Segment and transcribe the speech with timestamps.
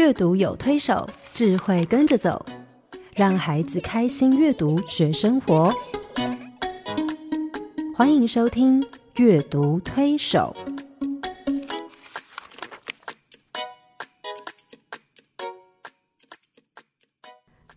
[0.00, 2.46] 阅读有推手，智慧跟着走，
[3.14, 5.70] 让孩子开心阅读学生活。
[7.94, 8.80] 欢迎收听
[9.16, 10.56] 《阅读推手》。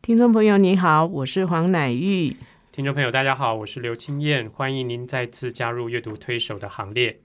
[0.01, 2.37] 听众朋友，你好，我是黄乃玉。
[2.71, 7.19] 听众朋友，大家好，我是刘青燕，欢迎您再次加入阅读推手的行列。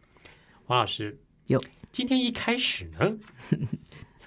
[0.64, 3.16] 黄老师，有今天一开始呢，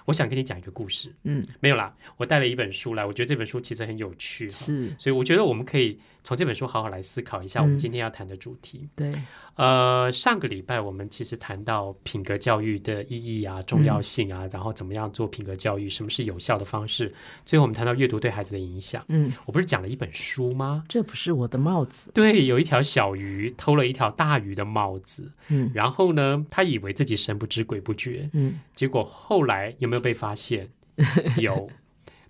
[0.04, 1.12] 我想跟你讲一个故事。
[1.24, 8.88] 嗯，没有啦，我带了一本书来，我觉得这本书其实很有趣哈，是所以我觉得我们可以从这本书好好来思考一下我们嗯今天要谈的主题。
[8.94, 9.12] 对，
[9.56, 17.12] 呃，上个礼拜我们其实谈到品格教育的意义啊、重要性啊，然后怎么样做品格教育，什么是有效的方式。
[17.44, 19.04] 最后我们谈到阅读对孩子的影响。
[19.08, 20.84] 嗯，我不是讲了一本书吗？
[20.88, 22.10] 这不是我的帽子。
[22.12, 30.70] 对，有一条小鱼偷了一条大鱼的帽子，嗯然后呢，他以为自己神不知鬼不觉，嗯，结果后来有没有被发现？
[31.36, 31.68] 有，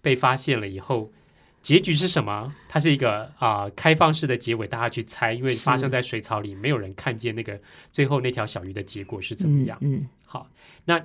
[0.01, 1.13] 被发现了以后，
[1.61, 2.53] 结局是什么？
[2.69, 7.61] 它是一个啊、开放式的结尾，大家去猜，因为发生在水草里，没有人看见那个
[7.93, 9.79] 最后那条小鱼的结果是怎么样。
[9.81, 10.51] 嗯，好，
[10.87, 11.01] 那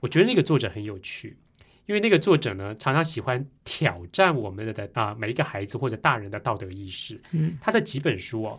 [0.00, 1.36] 我觉得那个作者很有趣，
[1.84, 7.20] 因为那个作者呢，常常喜欢挑战我们的啊、每一个孩子或者大人的道德意识。
[7.32, 8.58] 嗯，他的几本书哦，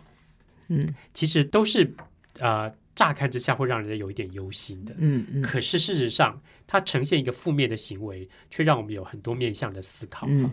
[0.68, 1.92] 嗯其实都是
[2.38, 4.94] 呃，乍看之下会让人家有一点忧心的。
[4.98, 10.26] 嗯嗯可是事实上，它呈现一个负面的行为，却让我们有很多面向的思考。
[10.28, 10.52] 嗯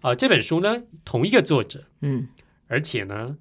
[0.00, 2.28] 呃，这本书呢，同一个作者，嗯
[2.68, 3.36] 而且呢，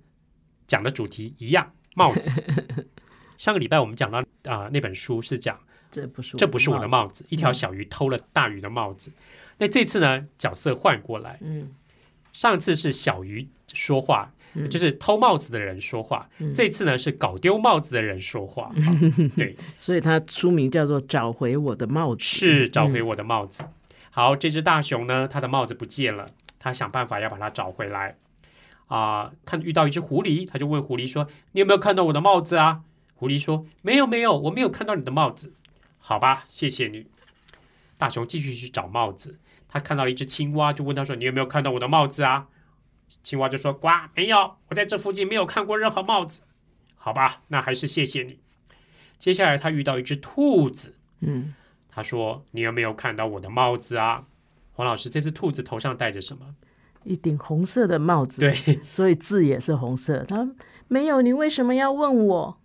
[0.65, 2.43] 讲的主题一样，帽子。
[3.37, 5.59] 上个礼拜我们讲到啊、那本书是讲
[5.91, 7.23] 这不是这不是我的帽子。
[7.23, 9.11] 子，一条小鱼偷了大鱼的帽子。
[9.59, 11.69] 那这次呢，角色换过来，嗯
[12.33, 18.71] 上次是小鱼说话，嗯就是偷帽子的人说话，嗯这次呢是搞丢帽子的人说话。
[18.83, 18.91] 好
[19.35, 22.21] 对，所以它书名叫做《找回我的帽子》。
[22.23, 23.63] 是找回我的帽子。
[24.09, 26.25] 好，这只大熊呢，它的帽子不见了，
[26.57, 28.15] 它想办法要把它找回来。
[28.87, 32.83] 啊、看遇到一只狐狸，他就问狐狸说：“你有没有看到我的帽子啊？”
[33.15, 35.51] 狐狸说：“没有，没有，我没有看到你的帽子。”
[35.99, 37.05] 好吧，谢谢你。
[37.97, 42.47] 大熊继续去找帽子，他看到了一只青蛙，就问他说：“你有没有看到我的帽子啊？”
[43.23, 46.41] 青蛙就说：“呱，没有，我在这附近没有看过任何帽子。”
[46.95, 48.39] 好吧，那还是谢谢你。
[49.17, 51.53] 接下来他遇到一只兔子，嗯，
[51.89, 54.25] 他说：“你有没有看到我的帽子啊？”
[54.73, 56.55] 黄老师，这只兔子头上戴着什么？
[57.03, 60.23] 一顶红色的帽子。，对，所以字也是红色。
[60.25, 60.49] 他
[60.87, 62.57] 没有，你为什么要问我？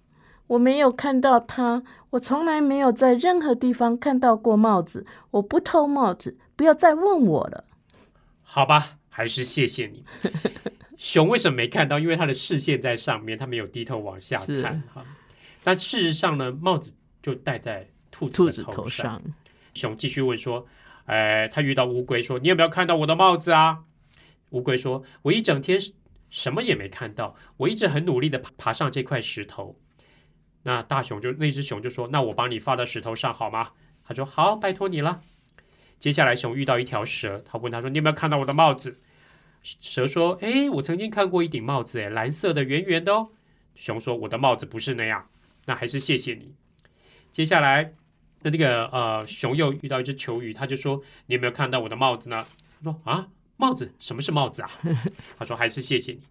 [0.48, 5.06] 我没有看到他，我从来没有在任何地方看到过帽子。
[5.30, 7.64] 我不偷帽子，不要再问我了。
[8.42, 10.02] 好吧，还是谢谢你。
[10.96, 11.98] 熊为什么没看到？
[11.98, 15.04] 因为他的视线在上面，他没有低头往下看哈。
[15.62, 19.22] 但事实上呢，帽子就戴在兔子的兔子头头上。
[19.74, 20.66] 熊继续问说
[21.04, 23.80] ：“呃，他遇到乌龟说，你有没有看到我的帽子啊？”
[24.50, 25.78] 乌龟说：“我一整天
[26.30, 29.78] 什么也没看到，我一直很努力的爬爬上这块石头。”
[30.64, 33.70] 那大熊就那只熊就说：“那我帮你放到石头上好吗？”
[34.06, 35.20] 他说：“好，拜托你了。”
[36.02, 38.98] 接下来熊遇到一条蛇，他问他说：“你有没有看到我的帽子？”
[39.62, 43.28] 蛇说：“诶，我曾经看过一顶帽子，诶，蓝色的，圆圆的哦。”
[43.76, 45.28] 熊说：“我的帽子不是那样，
[45.66, 46.56] 那还是谢谢你。”
[47.30, 47.94] 接下来，
[48.40, 52.44] 那那个呃，熊又遇到一只球鱼，他就说：“你有没有看到我的帽子呢？”
[52.82, 53.94] 他说：“啊，帽子？
[54.00, 54.70] 什么是帽子啊？”
[55.38, 56.22] 他说：“还是谢谢你。”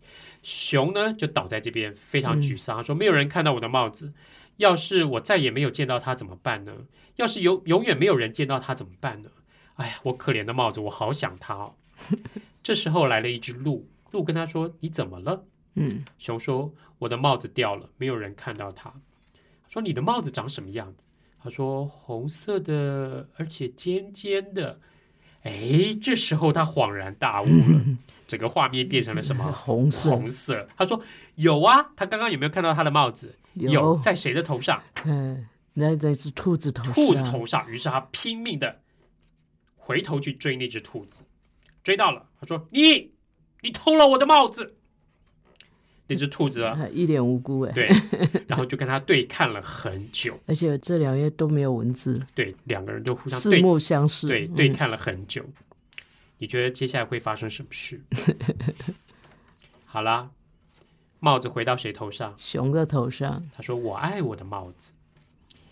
[0.44, 4.12] 熊呢就倒在这边，非常沮丧，他说：“没有人看到我的帽子，
[4.58, 6.74] 要是我再也没有见到它怎么办呢？
[7.16, 9.30] 要是永永远没有人见到它怎么办呢？
[9.76, 11.74] 哎呀，我可怜的帽子，我好想它哦。
[12.64, 15.46] ”这时候来了一只鹿，鹿跟他说：“你怎么了？”
[15.76, 18.90] 嗯，熊说：“我的帽子掉了，没有人看到它。”
[19.64, 21.04] 他说：“你的帽子长什么样子？”
[21.44, 24.80] 他说：“红色的，而且尖尖的。”
[25.44, 27.82] 哎，这时候他恍然大悟了，
[28.28, 29.44] 整个画面变成了什么？
[29.52, 30.68] 红色红色。
[30.78, 31.02] 他说
[31.34, 33.34] ：“有啊，他刚刚有没有看到他的帽子？
[33.56, 34.84] 有，在谁的头上？
[35.04, 37.68] 嗯，那那是兔子头上，兔子头上。
[37.72, 38.82] 于是他拼命的
[39.92, 41.22] 回头去追那只兔子，
[41.84, 42.26] 追到了。
[42.40, 43.12] 他说：‘你，
[43.62, 44.76] 你偷了我的帽子。’
[46.08, 47.72] 那只兔子啊，啊 一脸无辜哎。
[47.74, 47.90] 对，
[48.48, 54.28] 然后就跟他对看了很久，而且这两页都没有文字，对，两个人都互相对四目相视。
[54.28, 55.46] 对嗯对看了很久。
[56.38, 58.02] 你觉得接下来会发生什么事？
[59.86, 60.32] 好啦，
[61.20, 62.34] 帽子回到谁头上？
[62.38, 64.94] 熊的头上，他说：“我爱我的帽子。”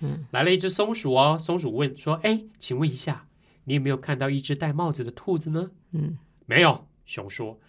[0.02, 3.26] 嗯，来了一只松鼠哦，松鼠问说：“哎，请问一下，
[3.70, 6.18] 你有没有看到一只戴帽子的兔子呢？”嗯，
[6.48, 6.88] 没有。
[7.06, 7.60] 熊说：“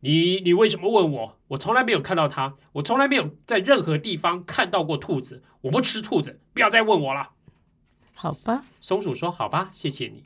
[0.00, 1.38] 你你为什么问我？
[1.48, 5.42] 我从来没有看到它，我从来没有在任何地方看到过兔子。
[5.62, 7.30] 我不吃兔子，不要再问我了。
[8.14, 10.22] 好吧，”松鼠说：“好吧，谢谢你。”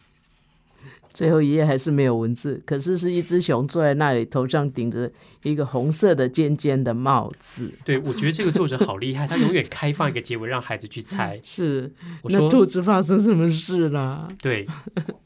[1.12, 5.10] 最后一页还是没有文字，可是是一只熊坐在那里，头上顶着
[5.42, 7.70] 一个红色的尖尖的帽子。
[7.84, 11.38] 对，我觉得这个作者好厉害，他永远开放一个结尾让孩子去猜。
[11.44, 11.92] 是，
[12.22, 14.28] 我说那兔子发生什么事了？
[14.40, 14.66] 对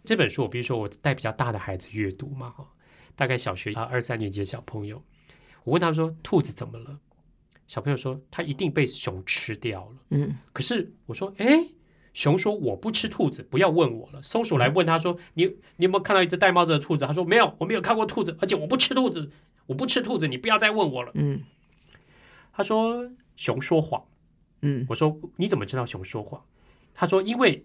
[0.04, 2.52] 这本书，我比如说我带比较大的孩子阅读嘛，
[3.14, 5.02] 大概小学啊二三年级的小朋友，
[5.64, 6.98] 我问他们说兔子怎么了？
[7.68, 9.96] 小朋友说他一定被熊吃掉了。
[10.10, 11.66] 嗯可是我说，哎，
[12.16, 14.22] 熊说我不吃兔子，不要问我了。
[14.22, 15.44] 松鼠来问他说，你
[15.76, 17.04] 你有没有看到一只戴帽子的兔子？
[17.04, 19.30] 他说没有，我没有看过兔子，而且我不吃兔子，
[19.66, 21.12] 我不吃兔子，你不要再问我了。
[21.14, 21.42] 嗯
[22.54, 24.02] 他说熊说谎。
[24.62, 26.42] 嗯我说你怎么知道熊说谎？
[26.94, 27.62] 他说因为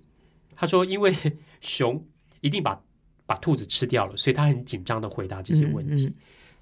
[0.54, 1.16] 他说因为
[1.62, 2.06] 熊
[2.42, 2.78] 一定把
[3.26, 6.08] 把兔子吃掉了，所以他很紧张的回答这些问题。
[6.08, 6.14] 嗯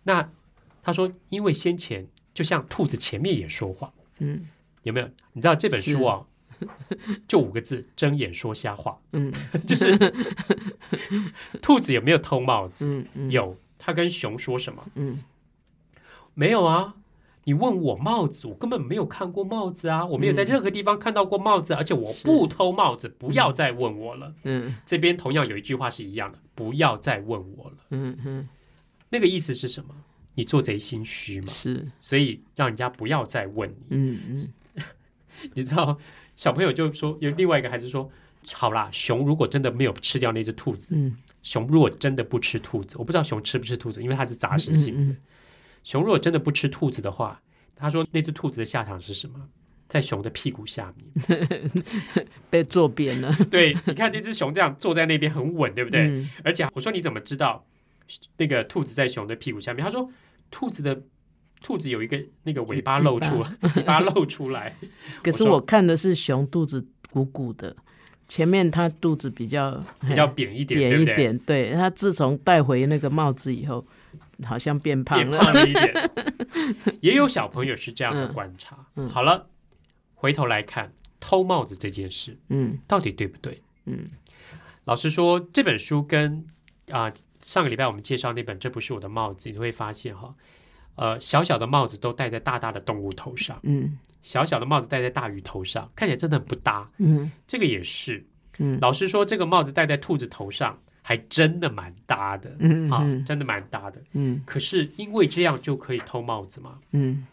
[0.03, 0.31] 那
[0.83, 4.47] 他说因为先前就像兔子前面也说谎，嗯
[4.83, 5.09] 有没有？
[5.33, 6.24] 你知道这本书啊，
[7.27, 8.97] 就五个字：睁眼说瞎话。
[9.13, 9.31] 嗯
[9.67, 9.97] 就是
[11.61, 12.85] 兔子有没有偷帽子？
[12.85, 14.83] 嗯嗯有，他跟熊说什么？
[14.95, 15.19] 嗯
[16.33, 16.95] 没有啊。
[17.45, 24.33] 你问我帽子，我根本没有看过帽子啊，我没有在任何地方看到过帽子，而且我不偷帽子，不要再问我了。
[24.44, 27.77] 嗯这边同样有一句话是一样的，不要再问我了。
[27.89, 28.47] 嗯嗯，
[29.09, 29.95] 那个意思是什么？
[30.35, 33.75] 你做贼心虚嘛，是，所以让人家不要再问你。
[33.89, 34.50] 嗯嗯
[35.53, 35.97] 你知道，
[36.39, 38.09] 小朋友就说，有另外一个孩子说，
[38.53, 41.13] 好啦，熊如果真的没有吃掉那只兔子，嗯，
[41.44, 45.01] 熊如果真的不吃兔子，我不知道熊吃不吃兔子，因为它是杂食性的。
[45.01, 45.18] 嗯
[45.83, 47.41] 熊如果真的不吃兔子的话，
[47.75, 49.50] 他说那只兔子的下场是什么？
[49.89, 51.69] 在熊的屁股下面。
[52.50, 56.07] 被坐扁了， 对，你看那只熊这样坐在那边很稳，对不对？
[56.07, 57.65] 嗯而且我说你怎么知道
[58.38, 59.83] 那个兔子在熊的屁股下面？
[59.83, 60.09] 他说
[60.50, 61.01] 兔子的
[61.61, 64.75] 兔子有一个那个尾巴露出来，尾巴 露出来。
[65.23, 67.75] 可是我看的是熊肚子鼓鼓的，
[68.27, 70.79] 前面它肚子比较比较扁一点？
[70.79, 73.85] 扁一点，对它自从戴回那个帽子以后，
[74.44, 75.38] 好像变胖变了。
[75.39, 75.94] 胖了一点。
[77.01, 78.75] 也有小朋友是这样的观察。
[78.95, 79.47] 嗯嗯好了，
[80.15, 83.62] 回头来看偷帽子这件事，嗯到底对不对？
[83.85, 84.12] 嗯
[84.85, 86.45] 老实说，这本书跟
[86.91, 90.33] 啊、上个礼拜我们介绍那本《这不是我的帽子》，你会发现哈，
[91.00, 93.98] 呃，小小的帽子都戴在大大的动物头上，嗯。
[94.22, 96.92] 小小的帽子戴在大鱼头上，看起来真的很不搭。
[96.98, 97.31] 嗯。
[97.48, 98.22] 这个也是，
[98.57, 98.78] 嗯。
[98.81, 102.92] 老师说，这个帽子戴在兔子头上，还真的蛮搭的，啊，嗯。
[102.92, 104.01] 啊真的蛮搭的。
[104.12, 104.42] 嗯。
[104.46, 106.78] 可是因为这样就可以偷帽子吗？
[106.92, 107.25] 嗯，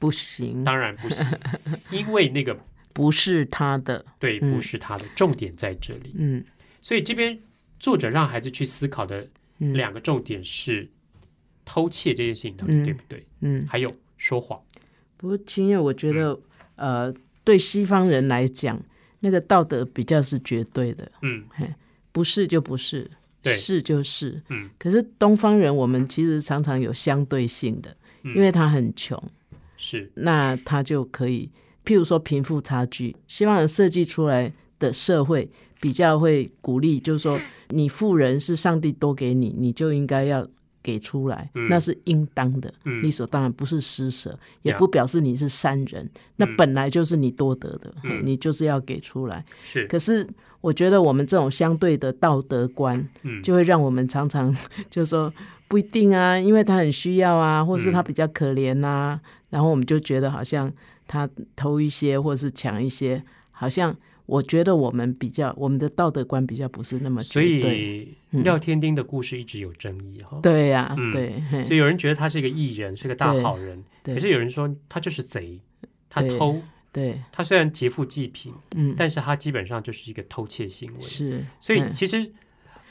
[0.00, 1.24] 不行，当然不行，
[1.92, 2.58] 因为那个
[2.92, 4.04] 不是他的。
[4.18, 4.52] 对嗯。
[4.52, 6.16] 不是他的重点在这里。
[6.18, 6.44] 嗯。
[6.80, 7.38] 所以这边
[7.78, 9.24] 作者让孩子去思考的
[9.60, 9.72] 嗯。
[9.72, 10.90] 两个重点是
[11.64, 13.66] 偷窃这件事情到底嗯对不对，嗯。
[13.68, 14.60] 还有说谎。
[15.16, 16.38] 不过，青叶，我觉得，
[16.76, 17.14] 呃，
[17.44, 18.80] 对西方人来讲，
[19.20, 21.44] 那个道德比较是绝对的，嗯，
[22.10, 23.08] 不是就不是，
[23.40, 23.54] 对。
[23.54, 24.42] 是就是。
[24.48, 28.34] 嗯，可是东方人，我们其实常常有相对性的，嗯。
[28.34, 29.22] 因为他很穷，
[29.76, 30.10] 是。
[30.14, 31.48] 那他就可以，
[31.84, 35.48] 譬如说贫富差距，西方人设计出来的社会
[35.80, 37.38] 比较会鼓励，就是说
[37.68, 40.46] 你富人是上帝多给你，你就应该要
[40.82, 41.68] 给出来，嗯。
[41.68, 43.02] 那是应当的，嗯。
[43.02, 48.20] 理所当然，不是施舍，也不表示你是善人，那嗯本来就是你多得的，嗯。
[48.24, 49.44] 你就是要给出来。
[49.64, 50.26] 是，可是
[50.60, 53.42] 我觉得我们这种相对的道德观，嗯。
[53.42, 54.54] 就会让我们常常
[54.90, 55.32] 就说
[55.68, 58.04] 不一定啊，因为他很需要啊，或是他嗯。
[58.04, 59.20] 比较可怜呐、
[59.50, 60.72] 然后我们就觉得好像
[61.06, 63.94] 他偷一些或是抢一些，好像
[64.32, 67.42] 我觉得我们比较我们的道德观比较不是那么所。
[67.42, 68.42] 以嗯。
[68.42, 70.40] 廖天丁的故事一直有争议哈。
[70.42, 71.12] 对呀、嗯。
[71.12, 71.66] 对，嘿。
[71.66, 75.60] 所以有人觉得他是一个艺人，是个大好人，可是有人说他就是贼，
[76.08, 76.58] 他偷，
[76.90, 81.00] 对，他虽然劫富济贫，嗯，但是他基本上就是一个偷窃行为。
[81.02, 82.32] 是，所以嗯其实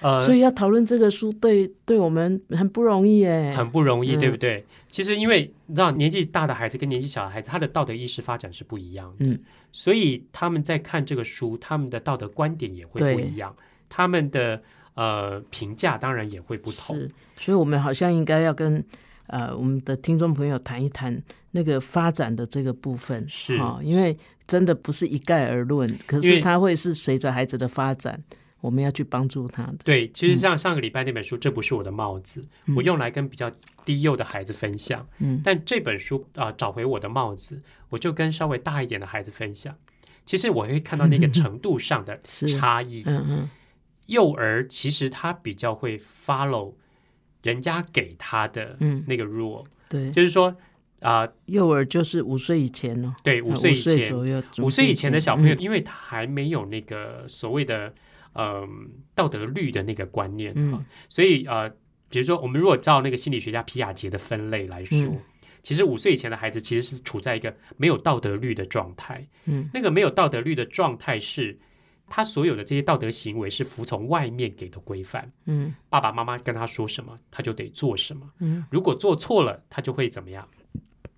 [0.02, 4.20] 呃，所以要讨论这个书，对对我们很不容易哎，很不容易，嗯。
[4.20, 4.66] 对不对？
[4.90, 9.40] 其实因为你知道，年纪大的孩子跟年纪小的孩子，他的道德意识发展是不一样的，嗯。
[9.72, 13.56] 所以他们在看这个书，他们的道德观点也会不一样，
[13.88, 14.62] 他们的
[14.96, 16.96] 呃评价当然也会不同。
[16.96, 18.84] 是，所以我们好像应该要跟
[19.28, 23.58] 呃我们的听众朋友谈一谈那个发展的这个部分，是。
[23.60, 28.22] 哈、因为真的不是一概而论，可是它会是随着孩子的发展，
[28.62, 29.78] 我们要去帮助他的。
[29.84, 33.52] 对，其实像上个礼拜那本书《这不是我的帽子》，我用来跟比较
[33.84, 35.06] 低幼的孩子分享。
[35.20, 35.42] 嗯。
[35.44, 39.76] 但这本书啊、找回我的帽子，我就跟稍微大一点的孩子分享。
[40.26, 43.04] 其实我会看到那个程度上的 差异。
[43.06, 43.50] 嗯嗯。
[44.08, 46.74] 幼儿其实他比较会 follow
[47.44, 50.56] 人家给他的嗯，那个 rule，、对，就是说
[51.00, 55.60] 啊、幼儿就是五岁以前哦，对，五呃岁以前，左右，五岁以前的小朋友，嗯。
[55.60, 57.94] 因为他还没有那个所谓的
[58.34, 60.74] 嗯、道德律的那个观念嗯。
[60.74, 60.86] 啊。
[61.10, 61.70] 所以呃，
[62.10, 64.98] 比如说我们如果照那个心理学家皮亚杰的分类来说。
[64.98, 65.20] 嗯。
[65.64, 71.56] 其实五岁以前的孩子其实是处在一个没有道德律的状态，嗯，那个没有道德律的状态是，
[72.08, 75.72] 他所有的这些道德行为是服从外面给的规范，嗯。
[75.88, 80.48] 爸爸妈妈跟他说什么，他就得做什么，嗯，如果做错了，他就会怎么样？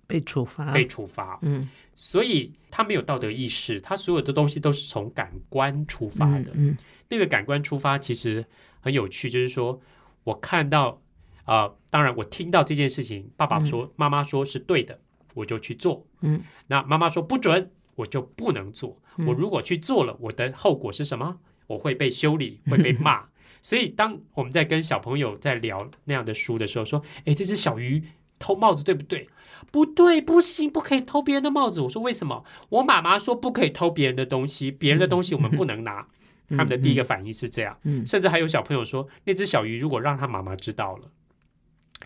[0.06, 1.66] 被处罚，被处罚，嗯。
[1.94, 6.52] 所以他没有道德意识，他所有的东西都是从感官出发的。
[6.54, 6.76] 嗯
[7.08, 8.44] 那个感官出发其实
[8.80, 9.80] 很有趣，就是说
[10.24, 11.00] 我看到
[11.44, 14.98] 啊、呃当然我听到这件事情，爸爸说、妈妈说是对的，
[15.34, 16.04] 我就去做。
[16.22, 19.00] 嗯，那妈妈说不准，我就不能做。
[19.16, 21.38] 嗯我如果去做了，我的后果是什么？
[21.68, 23.26] 我会被修理，会被骂。
[23.62, 28.02] 所以当我们在跟小朋友在聊那样的书的时候，说：“诶，这只小鱼
[28.40, 29.28] 偷帽子对不对？”
[29.70, 31.80] 不对，不行，不可以偷别人的帽子。
[31.80, 32.44] 我说为什么？
[32.68, 36.06] 我妈妈说不可以偷别人的东西，别人的东西我们不能拿。
[36.50, 38.06] 他们的第一个反应是这样，嗯。
[38.06, 41.10] 甚至还有小朋友说，那只小鱼如果让他妈妈知道了，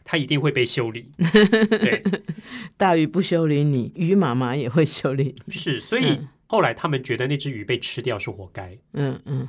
[0.05, 1.11] 他一定会被修理。
[1.69, 2.03] 对，
[2.77, 5.53] 大鱼不修理你，鱼妈妈也会修理你。
[5.53, 6.29] 是，所以嗯。
[6.47, 9.49] 后来他们觉得那只鱼被吃掉是活该，嗯嗯。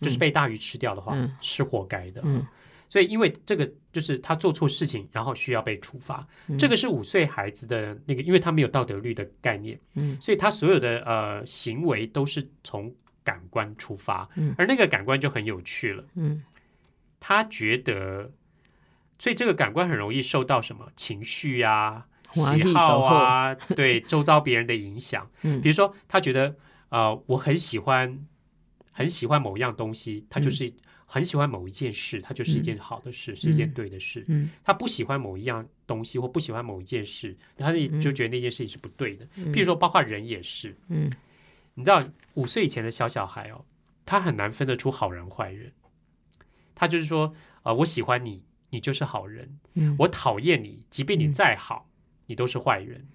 [0.00, 1.32] 就是被大鱼吃掉的话、嗯。
[1.40, 2.20] 是活该的。
[2.24, 2.46] 嗯。
[2.88, 6.56] 所以因为这个就是他做错事情，然后需要被处罚，嗯。
[6.56, 10.16] 这个是五岁孩子的那个，因为他没有道德律的概念，嗯。
[10.20, 12.94] 所以他所有的呃行为都是从
[13.28, 14.54] 感官出发，嗯。
[14.56, 16.02] 而那个感官就很有趣了。
[16.14, 16.42] 嗯。
[17.20, 18.30] 他觉得，
[19.18, 25.28] 所以这个感官很容易受到什么情绪啊、喜喜好啊，对周遭别人的影响。
[25.42, 25.60] 嗯。
[25.60, 26.56] 比如说，他觉得
[26.88, 28.26] 呃，我很喜欢
[28.92, 30.72] 很喜欢某一样东西，他就是
[31.10, 34.24] 很喜欢某一件事，它就是一件好的事，是一件对的事。
[34.28, 34.50] 嗯。
[34.64, 39.26] 他不喜欢某一样东西或不喜欢某一件事，他就觉得那件事情是不对的。
[39.36, 39.52] 嗯。
[39.52, 41.10] 譬如说，包括人也是，嗯
[41.78, 42.02] 你知道
[42.34, 43.64] 五岁以前的小小孩哦，
[44.04, 45.72] 他很难分得出好人坏人。
[46.74, 47.32] 他就是说，
[47.62, 51.88] 呃，我喜欢你，你就是好人；嗯，我讨厌你，即便你再好，
[52.26, 53.06] 你都是坏人。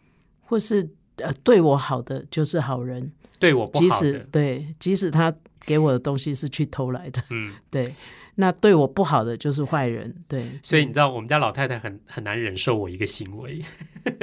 [0.41, 7.93] 或是呃对我好的就是好人，对我不即使好的，对，即使他给我的东西是去偷来的，嗯， 对，
[8.35, 13.61] 那对我不好的就是坏人，对，所以你知道，我们家老太太很很难忍受我一个行为，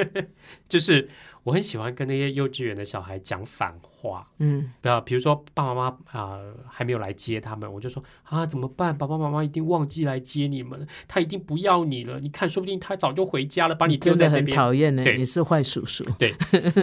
[0.68, 1.08] 就是
[1.44, 4.26] 我很喜欢跟那些幼稚园的小孩讲反话。
[4.38, 8.96] 嗯不要，比如说爸爸妈妈啊、还没有来接他们，我就说啊怎么办？
[8.96, 12.18] 爸爸妈妈一定忘记来接你们，他一定不要你了。
[12.18, 14.56] 你看，说不定他早就回家了，把你丢在这边。
[14.56, 16.34] 讨厌呢，对你是坏叔叔， 对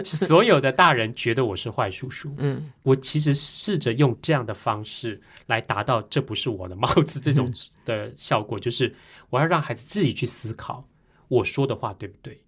[0.04, 7.52] 所有的大人觉得我是坏叔叔，嗯我其实试着用这样的方式来达到这不是我的帽子这种
[7.84, 8.94] 的效果，就是
[9.30, 10.86] 我要让孩子自己去思考
[11.28, 12.40] 我说的话对不对。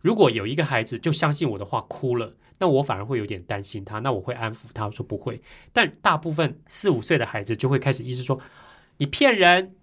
[0.00, 5.40] 如果有一个孩子就相信我的话哭了，那我反而会有点担心他，那我会安抚他说不会。
[5.72, 8.40] 但大部分四五岁的孩子就会开始意识说
[8.96, 9.74] 你骗人。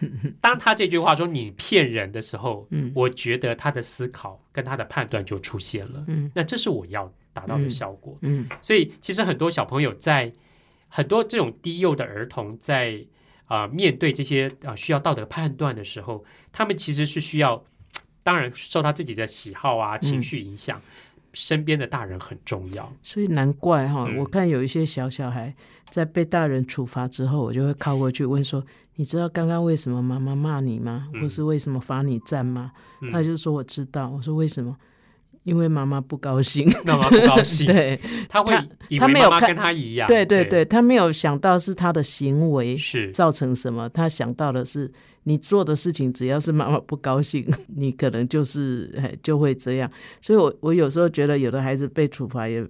[0.40, 6.02] 当他这句话说你骗人的时候，嗯我觉得他的思考跟他的判断就出现了。
[6.08, 8.16] 嗯那这是我要达到的嗯效果。
[8.22, 10.32] 嗯所以其实很多小朋友在
[10.88, 13.04] 很多这种低幼的儿童在
[13.44, 17.62] 啊、呃面对这些啊、呃需要道德判断的时候，他们其实是需要，
[18.22, 20.80] 当然受他自己的喜好啊、情绪影响，
[21.32, 22.92] 身边的大人很重要。
[23.02, 25.54] 所以难怪哈，嗯我看有一些小小孩
[25.90, 28.64] 在被大人处罚之后，我就会靠过去问说
[28.96, 31.08] ：“你知道刚刚为什么妈妈骂你吗？
[31.14, 34.76] 嗯或是为什么罚你站吗？”嗯他就说：“我知道。”我说：“为什么？”
[35.44, 36.70] 因为妈妈不高兴。
[36.84, 38.54] 妈妈不高兴， 对他会
[38.98, 40.06] 他没有看为妈妈跟他一样。
[40.08, 44.90] 对对对，他没有想到是他的行为是造成什么，他想到的是
[45.24, 49.90] 你做的事情，只要是妈妈不高兴，你可能就是哎就会这样。
[50.20, 52.64] 所以我我有时候觉得有的孩子被处罚也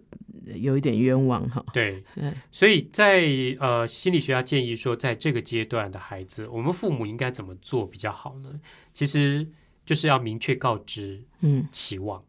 [0.57, 1.65] 有一点冤枉哈。
[1.73, 3.23] 对嗯，所以在
[3.59, 8.51] 呃心理学家建议说，在这个阶段的孩子，我们父母应该怎么做比较好呢？
[8.93, 9.47] 其实
[9.87, 12.21] 就是要明确告知嗯期望。
[12.21, 12.25] 嗯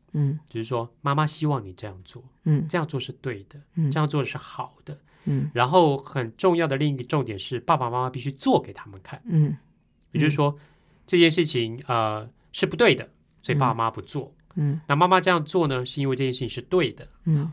[0.47, 4.97] 就是说，妈妈希望你这样做，嗯这样做是对的，嗯这样做是好的。
[5.25, 9.21] 嗯然后很重要的另一个重点是，爸爸妈妈必须做给他们看。
[9.25, 9.57] 嗯
[10.11, 10.57] 也就是说，
[11.07, 13.09] 这件事情呃是不对的，
[13.41, 14.35] 所以爸爸妈妈不做。
[14.55, 17.07] 嗯那妈妈这样做呢，是因为这件事情是对的。
[17.25, 17.51] 嗯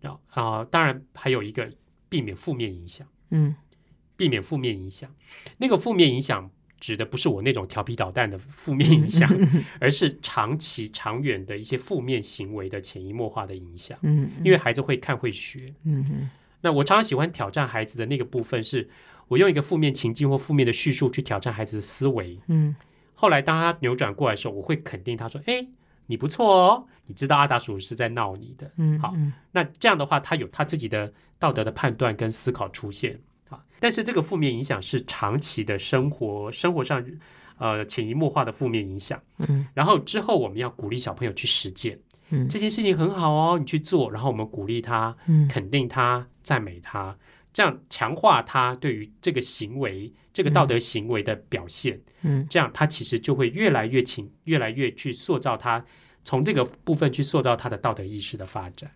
[0.00, 1.70] 然后啊、当然还有一个
[2.08, 3.54] 避免负面影响，嗯
[4.16, 5.12] 避免负面影响。
[5.58, 6.50] 那个负面影响
[6.82, 9.30] 指的不是我那种调皮捣蛋的负面影响，
[9.78, 13.96] 而是长期、长远的一些负面行为的潜移默化的影响。
[14.02, 15.60] 嗯，因为孩子会看会学。
[15.84, 16.28] 嗯嗯
[16.60, 18.88] 那我常常喜欢挑战孩子的那个部分是，
[19.28, 22.36] 我用一个负面情境或负面的叙述去挑战孩子的思维。
[22.48, 22.74] 嗯
[23.14, 25.64] 后来当他扭转过来的时候，我会肯定他说：“哎，
[26.06, 28.68] 你不错哦，你知道阿达叔是在闹你的。
[28.76, 33.31] 嗯，好嗯那这样的话，他有他自己的道德的判断跟思考出现啊。
[33.82, 37.04] 但是这个负面影响是长期的生活生活上
[37.58, 39.20] 呃潜移默化的负面影响。
[39.38, 39.66] 嗯。
[39.74, 41.98] 然后之后我们要鼓励小朋友去实践
[42.30, 42.48] 嗯。
[42.48, 45.48] 这件事情很好哦，你去做，然后我们鼓励他，嗯。
[45.48, 47.18] 肯定他，赞美他，
[47.52, 52.46] 这样强化他对于这个行为、这个道德行为的表现，嗯。
[52.48, 55.84] 这样他其实就会越来越勤，越来越去塑造他，
[56.22, 58.88] 从这个部分去塑造他的道德意识的发展。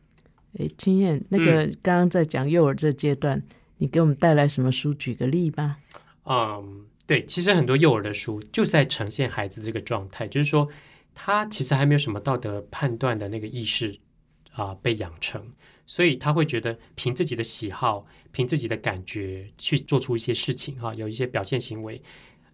[0.59, 3.43] 诶，经验那个刚刚在讲幼儿这阶段，
[3.79, 4.93] 你给我们带来什么书？
[4.95, 5.79] 举个例吧。
[6.25, 10.69] 嗯，对，其实很多幼儿的书就是在呈现孩子这个状态，就是说
[11.15, 13.97] 他其实还没有什么道德判断的那个意识
[14.53, 15.53] 啊、被养成，
[15.87, 22.03] 所以他会觉得凭自己的喜好、凭自己的感觉去做出一些事情哈、有一些表现行为。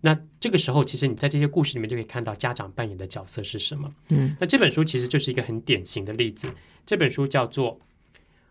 [0.01, 3.95] 那这个时候，其实你在这些故事里面就可以看到家长扮演的角色是什么。
[4.09, 6.53] 嗯那这本书其实就是一个很典型的例子。
[6.85, 7.79] 这本书叫做《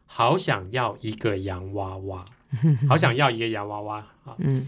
[0.05, 2.23] 好想要一个洋娃娃》，
[2.89, 4.35] 好想要一个洋娃娃啊！
[4.39, 4.67] 嗯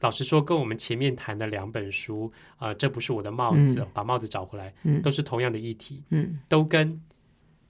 [0.00, 7.00] 老实说，跟我们前面谈的两本书啊、呃这不是我的帽子，嗯把帽子找回来，嗯都是同样的议题，嗯都跟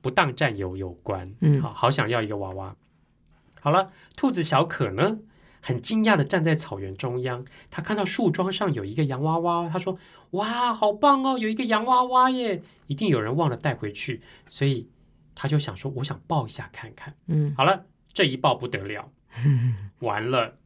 [0.03, 1.33] 不当占有有关。
[1.41, 2.77] 嗯好，好想要一个娃娃。
[3.61, 5.19] 好了，兔子小可呢，
[5.63, 9.99] 很惊讶的站在草原中央，他看到树桩上有一个洋娃娃，他说
[10.33, 12.63] ：“哇，好棒哦，有一个洋娃娃耶！
[12.87, 14.89] 一定有人忘了带回去，所以
[15.35, 19.11] 他就想说，我想抱一下看看。”嗯，好了，这一抱不得了，
[20.01, 20.57] 完了，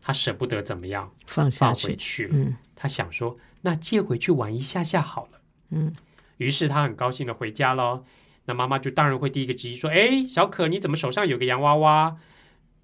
[0.00, 2.26] 他舍不得怎么样放下放回去。
[2.28, 2.34] 了。
[2.34, 5.40] 嗯他想说，那借回去玩一下下好了。
[5.70, 5.94] 嗯
[6.36, 8.04] 于是他很高兴的回家了。
[8.44, 12.16] 那妈妈就当然会第一个质疑说：“哎，小可，你怎么手上有个洋娃娃？”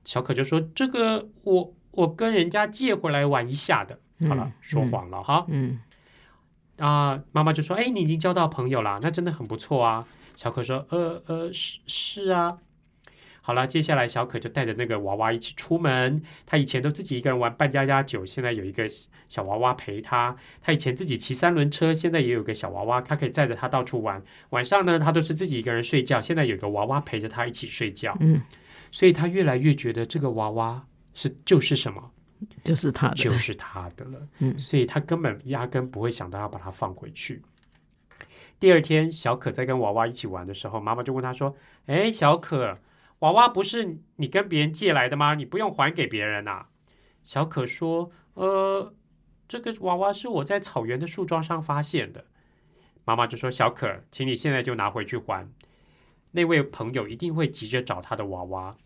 [0.05, 5.45] 小可就说：“这个我我跟人家借回来玩一下的。”好了嗯，说谎了哈。
[5.49, 5.79] 嗯
[6.79, 12.59] 啊，妈妈就说：“哎，你已经交到朋友啦，那真的很不错啊。”小可说：“呃呃，是是啊。”
[13.45, 16.23] 好了，接下来小可就带着那个娃娃一起出门。
[16.47, 18.89] 他以前都自己一个人玩扮家家酒，现在有一个
[19.29, 20.35] 小娃娃陪他。
[20.61, 24.23] 他以前自己骑三轮车，现在也有个小娃娃，他可以载着他到处玩。
[24.51, 28.17] 晚上呢，他都是自己一个人睡觉，现在有个娃娃陪着他一起睡觉。
[28.21, 28.41] 嗯，
[28.93, 32.13] 所以他越来越觉得这个娃娃是就是什么，
[32.63, 33.15] 就是他的。
[33.17, 34.29] 就是他的了。
[34.39, 37.43] 嗯所以他根本压根不会想到要把它放回去。
[38.61, 42.79] 第二天，小可在跟娃娃一起玩的时候，妈妈就问他说：“哎，小可，
[43.23, 45.35] 娃娃不是你跟别人借来的吗？
[45.35, 46.67] 你不用还给别人呐、
[47.23, 48.95] 小可说：“呃，
[49.47, 52.27] 这个娃娃是我在草原的树桩上发现的。”
[53.05, 55.49] 妈妈就说：“小可，请你现在就拿回去还。”
[56.33, 58.77] 那位朋友一定会急着找他的娃娃。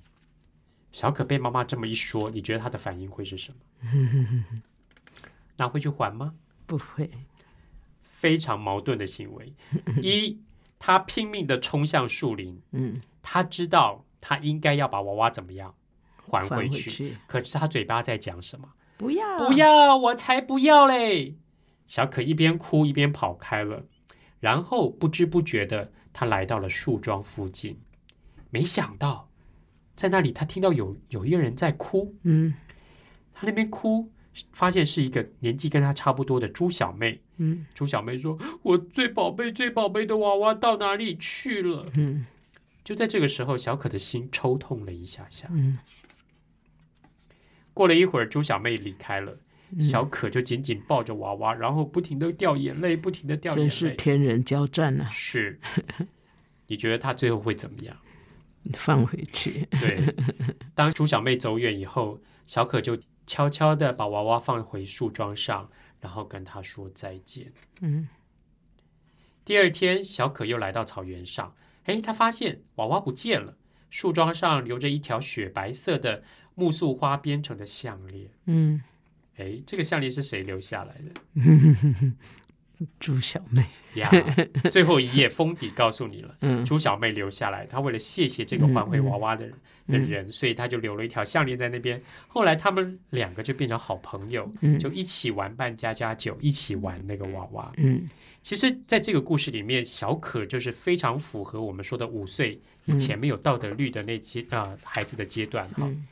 [0.93, 4.63] 小可被妈妈这么一说，你觉得他的反应会是什么？
[5.57, 6.35] 拿回去还吗？
[6.67, 7.11] 不会。
[8.03, 9.55] 非常矛盾的行为。
[10.03, 10.41] 一，
[10.79, 15.75] 他拼命的冲向树林，嗯，他知道他应该要把娃娃怎么样
[16.31, 17.17] 还返回去。
[17.27, 18.69] 可是他嘴巴在讲什么？
[18.97, 19.53] 不要不。
[19.55, 21.37] 要，我才不要嘞！
[21.87, 23.85] 小可一边哭一边跑开了，
[24.41, 27.79] 然后不知不觉的，他来到了树桩附近。
[28.51, 29.29] 没想到，
[29.95, 32.55] 在那里他听到有有一个人在哭，嗯
[33.35, 34.11] 他那边哭，
[34.53, 37.21] 发现是一个年纪跟他差不多的猪小妹。
[37.37, 42.25] 嗯猪小妹说：“我最宝贝、最宝贝的娃娃到哪里去了嗯？”
[42.87, 45.49] 就在这个时候，小可的心抽痛了一下下。
[45.51, 45.77] 嗯
[47.75, 49.37] 过了一会儿，猪小妹离开了，
[49.73, 53.91] 嗯小可就紧紧抱着娃娃，然后不停的掉眼泪，不停的掉眼泪真是。
[53.97, 55.11] 天人交战啊！
[55.11, 55.59] 是，
[56.69, 57.97] 你觉得他最后会怎么样？
[58.75, 59.67] 放回去。
[59.81, 60.15] 对，
[60.77, 62.97] 当猪小妹走远以后，小可就
[63.27, 65.69] 悄悄的把娃娃放回树桩上，
[66.01, 67.53] 然后跟他说再见。
[67.81, 68.09] 嗯
[69.45, 71.55] 第二天，小可又来到草原上，
[71.87, 73.57] 哎，他发现娃娃不见了，
[73.91, 76.23] 树桩上留着一条雪白色的
[76.55, 78.29] 木素花编成的项链。
[78.45, 78.83] 嗯，
[79.37, 81.11] 哎，这个项链是谁留下来的
[82.99, 83.65] 猪小妹。
[83.95, 84.11] 呀？
[84.71, 89.55] 最后一页封底告诉你了，嗯猪小妹留下来，她为了谢谢这个换回娃娃的人、
[89.89, 92.01] 的嗯人，所以她就留了一条项链在那边。
[92.29, 97.73] 后来他们两个就变成好朋友，嗯就一起玩扮家家酒，一起玩那个娃娃。
[97.79, 98.09] 嗯
[98.43, 106.07] 其实，在这个故事里面，小可就是非常符合我们说的五岁以前没有道德律的那些啊、孩子的阶段哈，嗯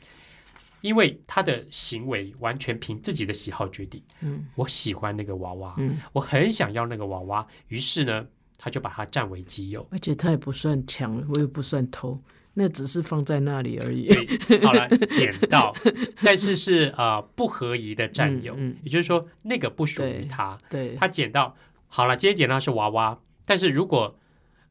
[0.85, 3.99] 因为他的行为完全凭自己的喜好决定。
[4.21, 8.25] 嗯我喜欢那个娃娃，嗯，我很想要那个娃娃，于是呢，
[8.57, 9.85] 他就把它占为己有。
[9.91, 12.21] 而且他也不算抢，我也不算偷，
[12.53, 14.05] 那只是放在那里而已。
[14.07, 15.73] 对，好了，捡到，
[16.23, 21.55] 但是是呃不合宜的占有，嗯嗯也就是说那个不属于他，对，他捡到。
[21.87, 24.15] 好了，今天捡到是娃娃，但是如果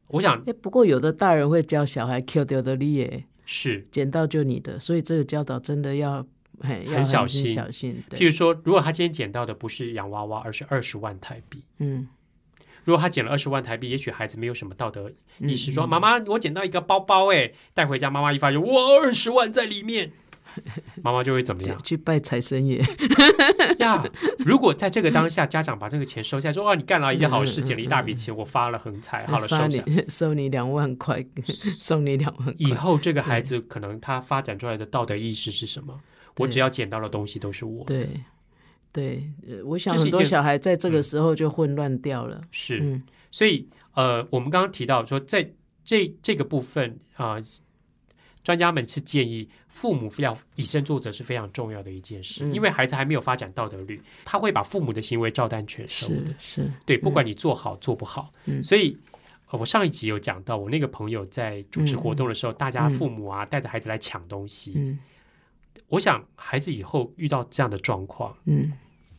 [0.07, 3.87] 我想哎，不过有的大人会教小孩 “Q 掉的力耶”，是。
[3.91, 6.25] 捡到就你的，所以这个教导真的要
[6.59, 7.51] 很小心。
[7.51, 12.07] 小心，譬，如说，如果他今天捡到的不是洋娃娃，而是二十万台币，嗯，
[12.83, 18.67] 如果他捡了二十万台币，也许孩子没有什么道德嗯意识，说：“妈妈，我捡到一个包包，哎，带回家。”妈妈一发现，哇，
[19.01, 20.11] 二十万在里面，
[21.03, 22.81] 妈妈就会怎么样去拜财神爷，
[23.79, 24.03] 呀？
[24.39, 35.99] 如果在这个当下，家长把这个钱收下来，说：“哇，你干了一件好事，捡了一大笔钱，我发了横财， 好了，收下。”你收你两万块，送你两万块，以后这个孩子可能他发展出来的道德意识是什么？
[36.37, 38.09] 我只要捡到的东西都是我的，对
[38.91, 42.79] 对，呃我想很多小孩在这个嗯时候就混乱掉了，是。
[42.79, 45.51] 嗯所以呃，我们刚刚提到说，在
[45.83, 47.35] 这这个部分啊、
[48.45, 52.53] 专家们是建议父母要以身作则是非常重要的一件事，嗯。
[52.53, 56.33] 因为孩子还没有发展道德律，他会把父母的行为照单全收是的。
[56.39, 58.63] 是，对，不管你做好做不好，嗯。
[58.63, 58.97] 所以。
[59.51, 64.73] 呃我上一集有讲到，我那个朋友在主持活动的时候，大家嗯父母啊带着孩子来抢东西。
[64.75, 64.97] 嗯。
[65.87, 68.73] 我想孩子以后遇到这样的状况，嗯，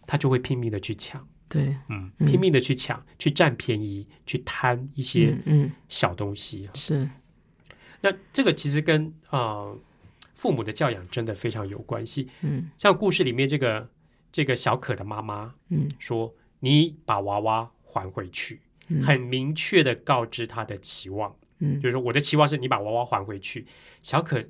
[0.05, 2.27] 他就会拼命的去抢，对，嗯，嗯。
[2.29, 5.73] 拼命的去抢，去占便宜，去贪一些嗯嗯。
[5.89, 6.69] 小东西。
[6.75, 7.09] 是，
[8.01, 9.79] 那这个其实跟呃
[10.35, 12.29] 父母的教养真的非常有关系。
[12.43, 13.89] 嗯像故事里面这个
[14.31, 23.67] 这个小可的妈妈嗯说：“你把娃娃还回去。”嗯很明确的告知他的期望，嗯就是说我的期望是你把娃娃还回去。
[24.01, 24.45] 小可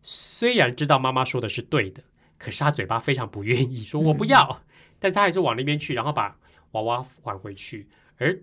[0.00, 2.00] 虽然知道妈妈说的是对的，
[2.38, 4.62] 可是他嘴巴非常不愿意，说我不要，
[5.00, 6.36] 但是他还是往那边去，然后把
[6.70, 7.88] 娃娃还回去。
[8.16, 8.38] 而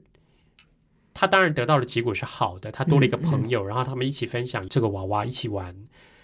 [1.13, 5.75] 他当然得到的结果是好的，他多了一个朋友，然后他们一起分享这个娃娃，一起玩。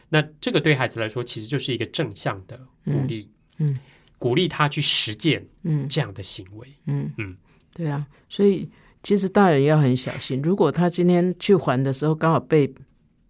[0.10, 3.80] 那这个对孩子来说，其实就是一个正向的鼓励，嗯嗯。
[4.17, 5.88] 鼓励他去实践嗯。
[5.89, 6.67] 这样的行为。
[6.86, 7.36] 嗯嗯。
[7.73, 8.69] 对啊，所以
[9.04, 12.73] 其实大人要很小心，如果他今天去还的时候刚好被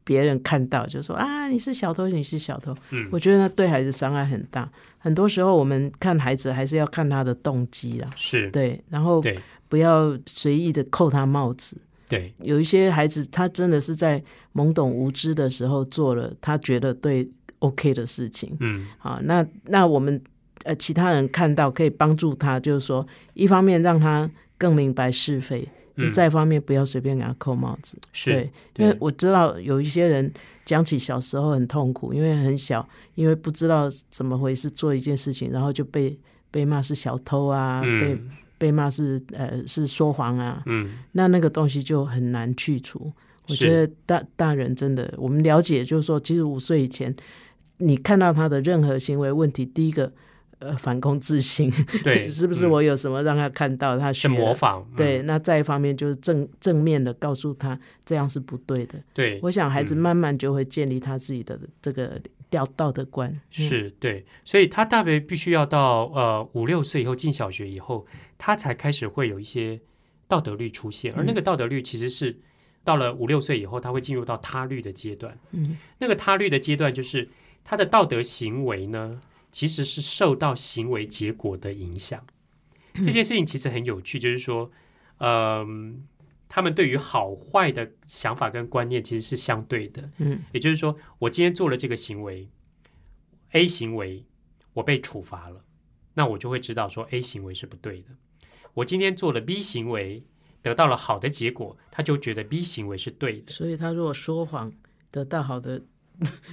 [0.03, 3.09] 别人看到，就说啊你是小偷，你是小偷，嗯。
[3.11, 4.71] 我觉得那对孩子伤害很大。
[4.99, 9.39] 很多时候我们看孩子还是要看他的动机啦，是，对，然后对
[9.69, 11.77] 不要随意的扣他帽子。
[12.09, 19.19] 对，有一些孩子，他真的是在懵懂无知的时候做了他觉得对 OK 的事情嗯，好。
[19.23, 20.21] 那那我们
[20.63, 27.97] 呃其他人看到可以帮助他，就是说，一方面让他更明白是非，嗯再一方面不要随便给他扣帽子。
[28.13, 30.31] 是对，因为我知道有一些人
[30.63, 36.17] 讲起小时候很痛苦，因为很小，因为不知道怎么回事做一件事情，然后就被
[36.49, 38.17] 被骂是小偷啊，嗯被
[38.71, 43.11] 骂是呃是说谎啊，嗯，那那个东西就很难去除。
[43.47, 47.15] 我觉得大大人真的，我们了解，就是说，其实五岁以前，
[47.77, 50.11] 你看到他的任何行为问题，第一个，
[50.59, 51.71] 呃，反躬自省，
[52.03, 54.53] 对， 是不是嗯我有什么让他看到他学是模？
[54.53, 54.83] 仿？
[54.91, 58.99] 嗯对，那再一方面就是正正面的告诉他这样是不对的。
[59.13, 63.29] 对，我想孩子嗯慢慢就会建立他自己的这个道道德观。
[63.29, 69.79] 嗯是对，所以他大概必须要到呃五六岁以后进小学以后，他才开始会有一些
[70.27, 72.35] 道德律出现，而那个道德律其实是
[72.83, 75.37] 到了五六岁以后，他会进入到他律的阶段。
[75.51, 77.29] 嗯那个他律的阶段就是
[77.63, 82.25] 他的道德行为呢，其实是受到行为结果的影响。
[82.95, 84.71] 这件事情其实很有趣，就是说，
[85.19, 86.07] 嗯、
[86.49, 90.09] 他们对于好坏的想法跟观念其实是相对的。
[90.17, 92.49] 嗯也就是说，我今天做了这个行为
[93.51, 94.25] ，A 行为
[94.73, 95.63] 我被处罚了，
[96.15, 98.09] 那我就会知道说 A 行为是不对的。
[98.73, 100.23] 我今天做了 B 行为，
[100.61, 103.51] 得到了好的结果，他就觉得 B 行为是对的。
[103.51, 104.71] 所以他如果说谎
[105.09, 105.83] 得到好的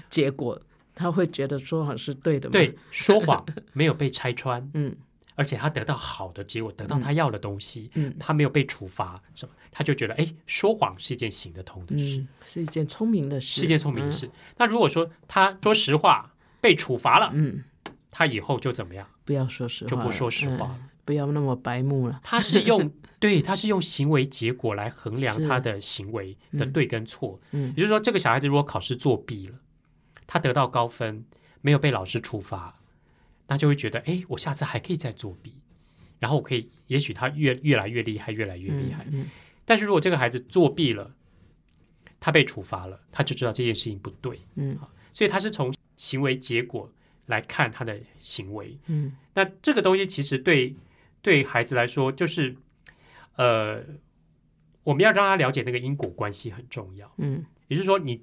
[0.09, 0.61] 结果，
[0.95, 2.53] 他会觉得说谎是对的吗？
[2.53, 4.95] 对，，说谎 没有被拆穿，嗯
[5.37, 14.31] 而且他得到好的结果，得到他要的东西，嗯他没有被处罚，什么，他就觉得哎，说谎是一件行得通的事，嗯，是一件聪明的事，是一件聪明的事。
[14.59, 17.65] 那如果说他说实话被处罚了，嗯。
[18.17, 19.05] 他以后就怎么样？
[19.25, 22.21] 不要说实话，就不说实话了嗯不要那么白目了。
[22.23, 27.41] 他是用 对，他是用行为结果来衡量他的行为的对跟错。
[27.51, 29.55] 嗯也就是说，这个小孩子如果考试作弊了，
[30.27, 31.25] 他得到高分，
[31.61, 32.81] 没有被老师处罚，
[33.47, 35.55] 那就会觉得，哎，我下次还可以再作弊，
[36.19, 39.07] 然后我可以，也许他越越来越厉害，越来越厉害。
[39.11, 39.27] 嗯
[39.67, 41.15] 但是如果这个孩子作弊了，
[42.21, 44.79] 他被处罚了，他就知道这件事情不对，嗯
[45.13, 46.91] 所以他是从行为结果
[47.27, 48.79] 来看他的行为。
[48.87, 50.77] 嗯那这个东西其实对
[51.23, 52.55] 对孩子来说，就是
[53.37, 53.83] 呃，
[54.83, 57.11] 我们要让他了解那个因果关系很重要。
[57.17, 58.23] 嗯也就是说你，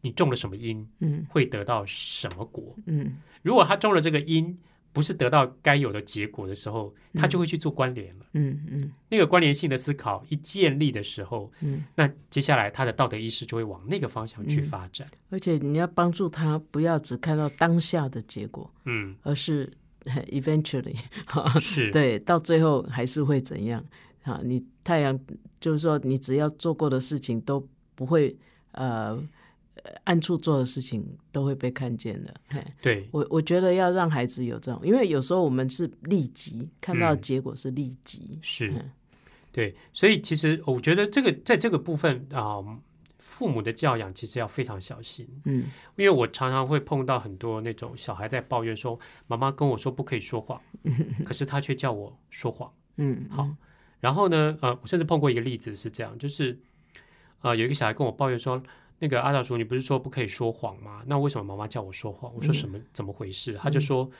[0.00, 2.76] 你种了什么因，嗯会得到什么果。
[2.86, 4.58] 嗯如果他种了这个因，
[4.92, 8.26] 不是得到该有的结果的时候，他就会去做关联了。
[8.32, 15.06] 嗯嗯那个关联性的思考一建立的时候，嗯，那接下来他的道德意识就会往那个方向去发展。
[15.30, 19.70] 而且你要帮助他，不要只看到当下的结果，嗯，而是
[20.30, 20.96] eventually，
[21.60, 23.84] 是，对，到最后还是会怎样？
[24.24, 25.18] 啊，你太阳
[25.60, 28.36] 就是说，你只要做过的事情都不会
[28.72, 29.16] 呃
[30.04, 32.34] 暗处做的事情都会被看见的。
[32.80, 37.20] 对，我我觉得要让孩子有这种，因为有时候我们是立即看到嗯。
[37.20, 38.70] 结果是立即，是。
[38.70, 38.90] 嗯，
[39.52, 42.58] 对，所以其实我觉得这个在这个部分啊、
[43.18, 45.70] 父母的教养其实要非常小心，嗯。
[45.96, 50.60] 因为我常常会碰到很多那种小孩在抱怨说，妈妈跟我说不可以说谎，
[51.24, 52.72] 可是他却叫我说谎。
[52.96, 53.48] 嗯，好，
[54.00, 56.58] 然后呢，呃，我甚至碰过一个例子是这样，就是
[57.42, 58.60] 呃，有一个小孩跟我抱怨说，
[59.00, 61.02] 那个阿大叔，你不是说不可以说谎吗？
[61.06, 62.32] 那为什么妈妈叫我说谎？
[62.34, 63.54] 我说嗯什么、怎么回事？
[63.54, 64.10] 他就说，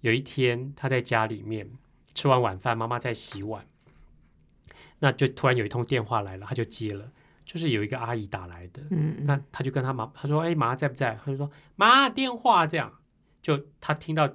[0.00, 1.68] 有一天他在家里面
[2.14, 3.66] 吃完晚饭，妈妈在洗碗，
[5.00, 7.10] 那就突然有一通电话来了，他就接了，
[7.44, 12.92] 就是有一个阿姨打来的，嗯嗯那他就跟他妈，他说：“哎，妈在不在？”他就说：“妈，电话。”这样，
[13.42, 14.30] 就他听到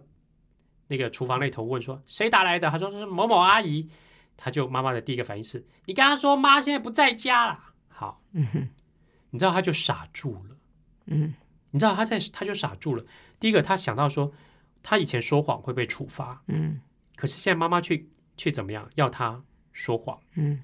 [0.88, 3.90] 那个厨房那头问说：“谁打来的？”他说：“是某某阿姨。”
[4.36, 8.70] 他就妈妈的第一个反应是：“你跟他说妈现在不在家啦。”好，嗯哼
[9.32, 10.56] 你知道他就傻住了。
[11.08, 11.34] 嗯
[11.72, 13.04] 你知道他在他就傻住了。
[13.40, 14.32] 第一个，他想到说，
[14.84, 16.80] 他以前说谎会被处罚，嗯
[17.16, 18.06] 可是现在妈妈却
[18.38, 19.42] 却怎么样要他
[19.72, 20.20] 说谎？
[20.36, 20.62] 嗯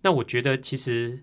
[0.00, 1.22] 那我觉得其实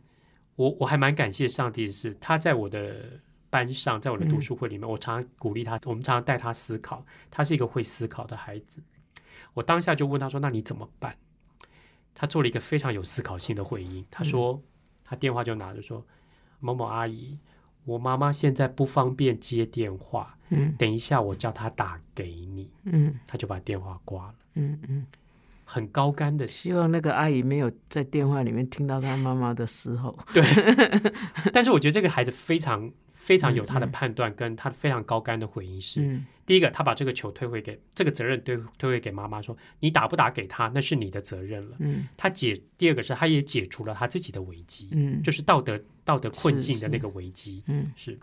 [0.56, 3.19] 我我还蛮感谢上帝的是，他在我的
[3.50, 8.82] 班上，在我的读书会里面，我常常鼓励他，我们常常带他思考，他是一个会思考的孩子。
[9.54, 11.17] 我当下就问他说：“那你怎么办？”
[12.15, 14.62] 他做了一个非常有思考性的回应，他说
[15.04, 16.06] ：“他电话就拿着说，
[16.62, 17.38] 某某阿姨，
[17.84, 20.74] 我妈妈现在不方便接电话，嗯。
[20.78, 22.69] 等一下我叫她打给你。
[22.86, 25.06] 嗯”她就把电话挂了，嗯嗯，
[25.65, 26.47] 很高干的。
[26.47, 30.17] 希望那个阿姨没有在电话里面听到她妈妈的嘶吼。
[31.52, 32.89] 但是我觉得这个孩子非常
[33.21, 36.25] 非常有他的判断，跟他非常高干的回应是：嗯。
[36.43, 41.77] 第一个，他把这个球推回给这个责任推推回给妈妈，说你打不打给他，那是你的责任了。
[41.79, 42.07] 嗯。
[42.17, 45.21] 他解第二个是，他也解除了他自己的危机，嗯。
[45.21, 47.63] 就是道德道德困境的那个危机。
[47.67, 47.91] 嗯。
[47.95, 48.17] 是。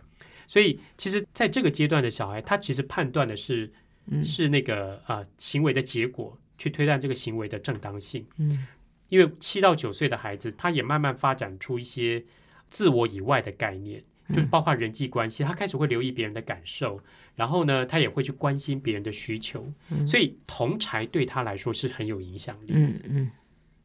[0.47, 3.71] 所以其实在这个阶段的小孩，他其实判断的是
[4.07, 4.23] 嗯。
[4.25, 8.27] 是那个呃行为的结果，去推断这个行为的正当性。
[8.35, 8.67] 嗯。
[9.07, 12.25] 因为七到九岁的孩子，他也慢慢发展出一些
[12.69, 14.03] 自我以外的概念，
[14.33, 17.01] 就是包括人际关系，他开始会留意别人的感受，
[17.35, 19.71] 然后呢，他也会去关心别人的需求，
[20.05, 22.71] 所以同才对他来说是很有影响力。
[22.73, 23.31] 嗯嗯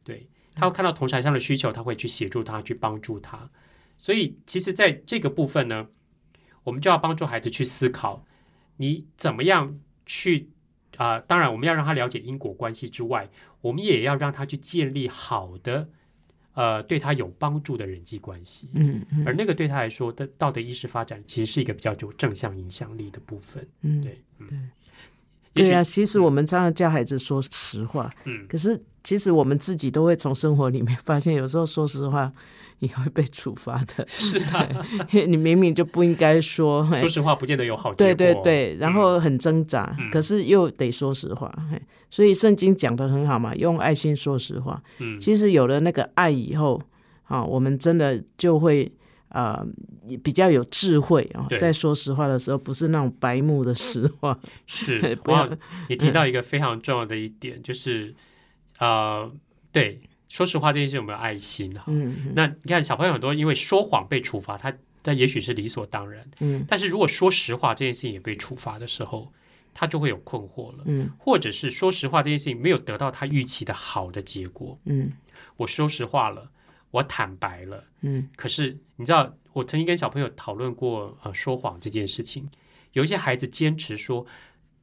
[0.03, 3.49] 对他会看到同才上的需求，他会去协助他，去帮助他。
[3.97, 5.87] 所以，其实在这个部分呢，
[6.63, 8.25] 我们就要帮助孩子去思考，
[8.77, 10.49] 你怎么样去
[10.97, 13.29] 啊、当然，我们要让他了解因果关系之外，
[13.59, 15.89] 我们也要让他去建立好的，
[16.55, 18.69] 呃，对他有帮助的人际关系。
[18.73, 23.67] 嗯嗯而那个对他来说的道德意识发展，其实是一个比较有正向影响力的部分。
[23.81, 24.69] 嗯，对，嗯，
[25.53, 32.31] 对对啊，，其实我们常常教孩子说实话，嗯，可是其实我们自己都会从生活里面发现，有时候说实话
[32.79, 34.05] 也会被处罚的。
[34.09, 34.85] 是的，
[35.27, 38.43] 你明明就不应该说，嘿说实话，不见得有好结对果。
[38.43, 41.51] 对对，然后很挣扎，嗯可是又得说实话。
[41.71, 44.81] 嘿所以圣经讲的很好嘛，用爱心说实话。
[44.99, 46.81] 嗯，其实有了那个爱以后，
[47.23, 48.91] 啊，我们真的就会
[49.29, 49.65] 啊、
[50.07, 54.39] 也比较有智慧啊、对在说实话的时候，不是那种白目的实话。
[54.65, 55.49] 是，不要，
[55.89, 58.13] 你提到一个非常重要的一点，就是
[58.79, 59.29] 呃，
[59.73, 61.83] 对，说实话这件事有没有爱心哈？
[61.87, 62.33] 嗯嗯。
[62.35, 66.65] 那你看小朋友很多因为说谎被处罚，他他也许是理所当然，嗯。
[66.67, 69.31] 但是如果说实话这件事情也被处罚的时候，
[69.73, 71.09] 他就会有困惑了，嗯。
[71.19, 74.79] 或者是说实话这件事情没有得到他预期的好的结果。
[74.85, 75.11] 嗯。
[75.57, 76.49] 我说实话了，
[76.91, 78.27] 我坦白了，嗯。
[78.35, 82.49] 可是你知道，我曾经跟小朋友讨论过呃说谎这件事情，
[82.93, 84.25] 有一些孩子坚持说，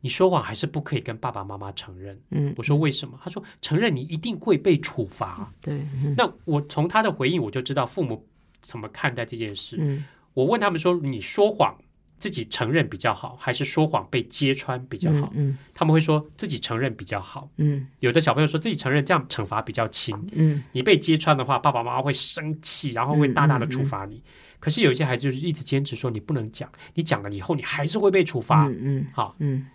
[0.02, 2.20] 你说谎还是不可以跟爸爸妈妈承认。
[2.30, 3.18] 嗯，我说为什么？
[3.24, 5.50] 他说承认你一定会被处罚。
[5.62, 8.26] 对，嗯那我从他的回应我就知道父母
[8.60, 9.78] 怎么看待这件事。
[9.80, 11.76] 嗯我问他们说，你说谎
[12.18, 15.30] 自己承认比较好，还是说谎被揭穿比较好？
[15.34, 17.48] 嗯他们会说自己承认比较好。
[17.58, 20.16] 嗯有的小朋友说自己承认，这样惩罚比较轻。
[20.32, 24.22] 嗯你被揭穿的话，爸爸妈妈会生气，然后会大大的处罚你。
[24.58, 28.66] 可是有一些孩子就是一直坚持说你不能讲，你讲了以后你还是会被处罚。
[28.68, 29.66] 嗯嗯好，嗯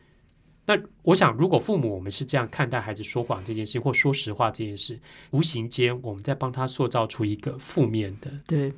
[0.67, 4.99] 那我想如果父母我们是这样看待孩子说谎这件事，或说实话这件事，
[5.31, 8.31] 无形间我们在帮他塑造出一个负面的。
[8.45, 8.71] 对。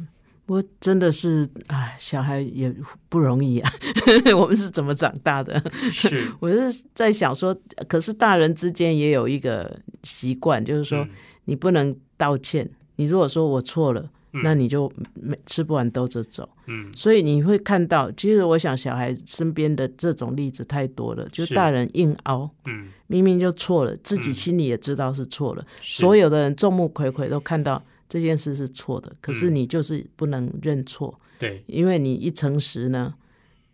[0.46, 2.74] 我真的是，哎，小孩也
[3.08, 3.72] 不容易啊。
[4.36, 5.64] 我们是怎么长大的？
[5.92, 7.56] 是， 我是在想说，
[7.88, 11.10] 可是大人之间也有一个习惯，就是说嗯
[11.46, 12.68] 你不能道歉。
[12.96, 14.42] 你如果说我错了，嗯。
[14.44, 16.48] 那你就没吃不完兜着走。
[16.68, 24.34] 嗯，所以你会看到，其实我想小孩身边的这种例子太多了，就大人硬熬，嗯，明明就错了，自己嗯。
[24.34, 26.02] 心里也知道是错了，是。
[26.02, 29.56] 所有的人众目睽睽都看到这件事是错的，可是嗯。
[29.56, 31.64] 你就是不能认错，对。
[31.68, 33.14] 因为你一诚实呢，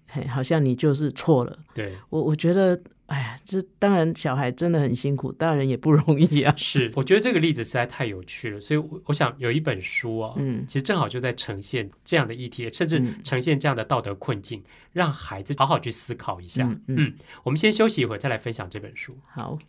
[0.08, 1.58] 嘿，好像你就是错了。
[1.74, 1.94] 对。
[2.10, 6.54] 我我觉得，哎呀，这当然小孩真的很辛苦，大人也不 容易啊。
[6.58, 16.64] 是，我觉得这个例子实在太有趣了，所以我我想有一本书啊、嗯其实正好就在呈现这样的议题，甚至嗯呈现这样的道德困境，让孩子好好去思考一下。
[16.64, 17.14] 嗯嗯
[17.44, 19.16] 我们先休息一会儿，再来分享这本书。
[19.32, 19.60] 好，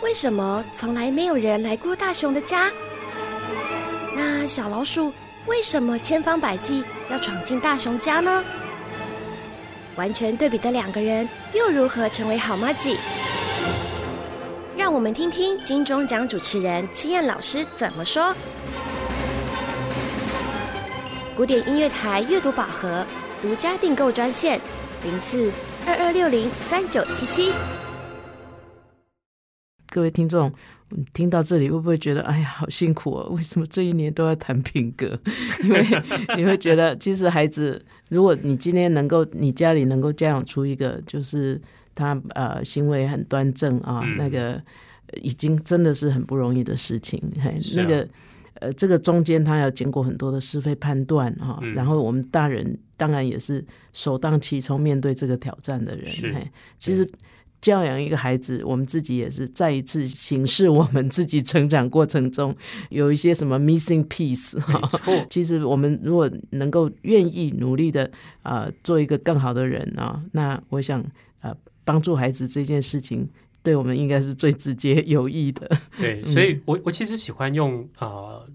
[0.00, 2.70] 为什么从来没有人来过大熊的家？
[4.14, 5.12] 那小老鼠
[5.46, 8.44] 为什么千方百计要闯进大熊家呢？
[9.98, 12.96] 完全对比的两个人又如何成为好妈鸡？
[14.76, 18.32] 让我们听听金钟奖主持人七燕老师怎么说。
[21.36, 23.04] 古典音乐台阅读宝盒
[23.42, 24.60] 独家订购专线：
[25.02, 25.50] 零四
[25.84, 27.52] 二二六零三九七七。
[29.90, 30.52] 各位听众。
[31.12, 33.28] 听到这里会不会觉得哎呀好辛苦哦？
[33.36, 35.20] 为什么这一年都要谈品格？
[35.62, 35.86] 因为
[36.34, 41.60] 你会觉得，其实孩子，如果你今天能够，你家里能够教养出一个，就是
[41.94, 44.60] 他呃行为很端正啊，嗯那个
[45.22, 47.22] 已经真的是很不容易的事情。
[47.42, 48.08] 嘿，啊那个
[48.54, 56.08] 呃，这个中间他要经过很多的是非判断哈、嗯然后我们大人当然也是首当其冲面对这个挑战的人。
[56.08, 57.08] 是嘿，其实。
[57.60, 62.54] 教养一个孩子，我们自己也是再一次审视我们自己成长过程中
[62.90, 64.88] 有一些什么 missing piece 哈。
[65.28, 68.08] 其实我们如果能够愿意努力的
[68.42, 71.04] 啊、呃做一个更好的人啊、那我想
[71.40, 71.52] 呃
[71.84, 73.28] 帮助孩子这件事情，
[73.62, 75.68] 对我们应该是最直接有益的。
[75.98, 78.48] 对，嗯所以我我其实喜欢用呃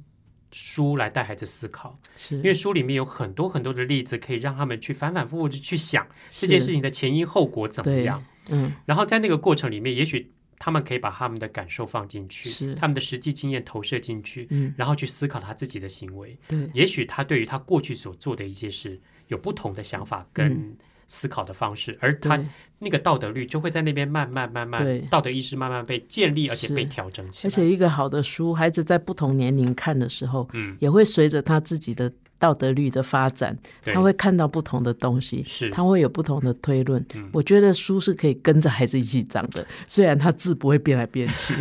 [0.53, 8.23] 书来带孩子思考，是因为书里面有很多很多的例子，可以让他们去反反复复的去想这件事情的前因后果怎么对样。
[8.49, 8.71] 嗯。
[8.86, 12.75] 然后在那个过程里面，也许他们可以把他们的感受放进去，是。
[12.75, 14.73] 他们的实际经验投射进去，嗯。
[14.77, 16.38] 然后去思考他自己的行为。
[16.47, 16.69] 对。
[16.73, 20.75] 也许他对于他过去所做的一些事有不同的想法跟
[21.08, 22.39] 思考的方式，而他，
[22.79, 24.99] 那个道德律就会在那边慢慢慢对。
[24.99, 27.49] 慢，道德意识慢慢被建立，而且被调整起来。
[27.49, 32.12] 而且一个好的书，孩子在不同年龄看的时候，嗯，也会随着他自己的
[32.43, 35.41] 道德律的发展，对他会看到不同的东西。
[35.47, 37.01] 是他会有不同的推论。
[37.15, 41.53] 嗯我觉得书是可以跟着孩子一起长的，虽然他字不会变来变去。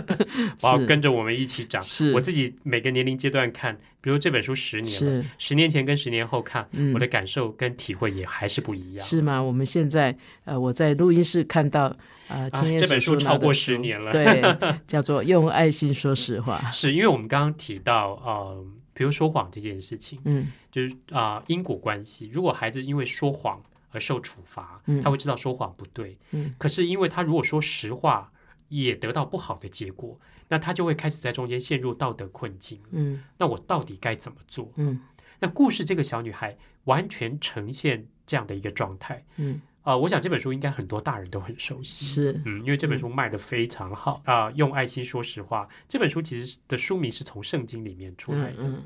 [0.64, 1.82] 我要跟着我们一起长。
[1.82, 9.04] 是我自己每个年龄阶段看，比如这本书十年了，十年前跟十年后看，嗯我的感受跟体会也还是不一样。
[9.04, 9.42] 是吗？
[9.42, 11.94] 我们现在呃，我在录音室看到
[12.28, 14.42] 呃，啊这本书超过十年了对，
[14.86, 16.58] 叫做用爱心说实话。
[16.72, 22.30] 是因为我们刚刚提到，呃，比如说谎这件事情，嗯就是啊、因果关系。
[22.32, 26.16] 如果孩子因为说谎而受处罚，嗯他会知道说谎不对。
[26.30, 28.32] 嗯可是因为他如果说实话，
[28.68, 32.80] 也得到不好的结果，那他就会开始在中间陷入道德困境。
[32.92, 34.72] 嗯那我到底该怎么做？
[34.76, 35.00] 嗯
[35.40, 39.22] 那故事这个小女孩完全呈现这样的一个状态。
[39.36, 42.04] 嗯，啊、我想这本书应该很多大人都很熟悉。
[42.06, 48.56] 是嗯，因为这本书卖的非常好啊、用爱心说实话，这本书其实的书名是从圣经里面出来的。
[48.58, 48.82] 嗯嗯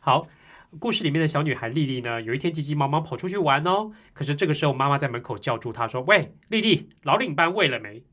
[0.00, 0.28] 好，
[0.78, 3.90] 故事里面的小女孩丽丽呢，有一天急急忙忙跑出去玩哦。
[4.12, 8.04] 可是这个时候，妈妈在门口叫住她说：“喂，丽丽，老领班喂了没？”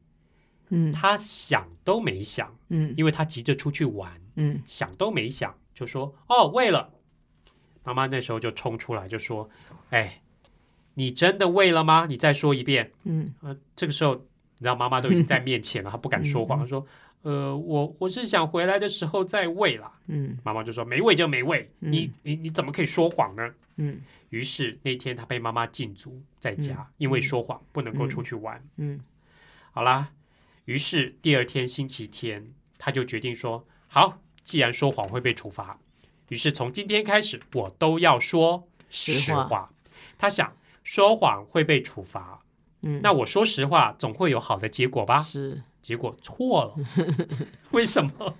[0.69, 6.93] 嗯她想都没想，嗯因为她急着出去玩，嗯想都没想就说：“哦，喂了。”
[7.83, 9.49] 妈妈那时候就冲出来就说
[9.91, 10.22] ：“哎，
[10.95, 12.05] 你真的喂了吗？
[12.07, 12.91] 你再说一遍。
[13.03, 16.85] 嗯”呃，这个时候你知道妈妈都已经在面前了，她不敢说谎，嗯她说
[17.23, 28.63] ：“呃，我我是想回来的时候再喂啦。”嗯妈妈就说：“没喂就没喂，嗯你你你怎么可以说谎呢？”嗯于是那天他被妈妈禁足在家，因为说谎不能够出去玩。
[28.77, 28.99] 嗯
[29.71, 30.11] 好啦，
[30.65, 35.79] 于是第二天星期天，他就决定说：好，既然说谎会被处罚，
[36.29, 39.73] 于是从今天开始我都要说实话实话。
[40.17, 42.43] 他想说谎会被处罚，
[42.81, 45.19] 嗯，那我说实话总会有好的结果吧？
[45.23, 46.75] 是结果错了，
[47.71, 48.35] 为什么？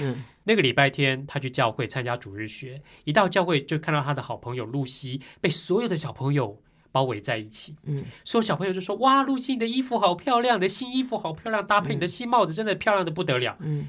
[0.00, 7.76] 嗯那个礼拜天，他去教会参加主日学，一到教会就看到他的好朋友露西被所有的小朋友包围在一起。
[7.84, 13.56] 嗯所有小朋友就说：“哇，露西，你的衣服好漂亮，你的新衣服好漂亮，搭配你的新帽子，真的漂亮的不得了。
[13.60, 13.88] 嗯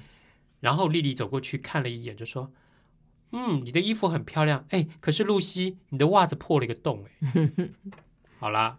[0.60, 2.52] 然后丽丽走过去看了一眼，就说
[3.32, 4.66] ：“嗯，你的衣服很漂亮。
[4.70, 7.06] 哎，可是露西，你的袜子破了一个洞。
[7.06, 7.30] 哎，
[8.40, 8.78] 好啦，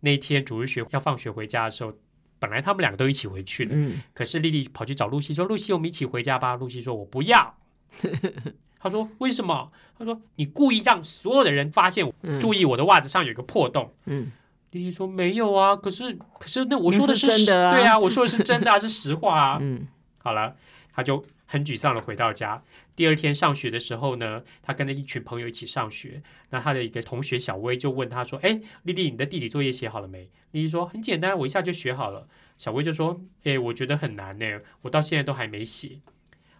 [0.00, 1.92] 那天主日学要放学回家的时候，
[2.38, 7.56] 本来他们两个都一起回去的，嗯，可是丽丽跑去找露西说：“露西，我们一起回家吧。”露西说：“我不要。”
[8.78, 14.30] 他说：“为什么？”他说：“你故意让所有的人发现，嗯注意我的袜子上有一个破洞。”嗯，
[14.72, 19.58] 丽丽说：“没有啊，可是可是那我说的那是真的啊对啊，我说的是真的啊，是实话啊。
[19.62, 20.54] ”嗯好了，
[20.92, 22.60] 他就很沮丧的回到家。
[22.96, 26.20] 第二天上学的时候呢，他跟着一群朋友一起上学。
[26.50, 32.26] 那他的一个同学小薇就问他说：“哎，丽丽，你的地理作业写好了没？”丽丽说：“很简单，我一下就学好了。”
[32.58, 36.00] 小薇就说：“哎，我觉得很难呢，我到现在都还没写。”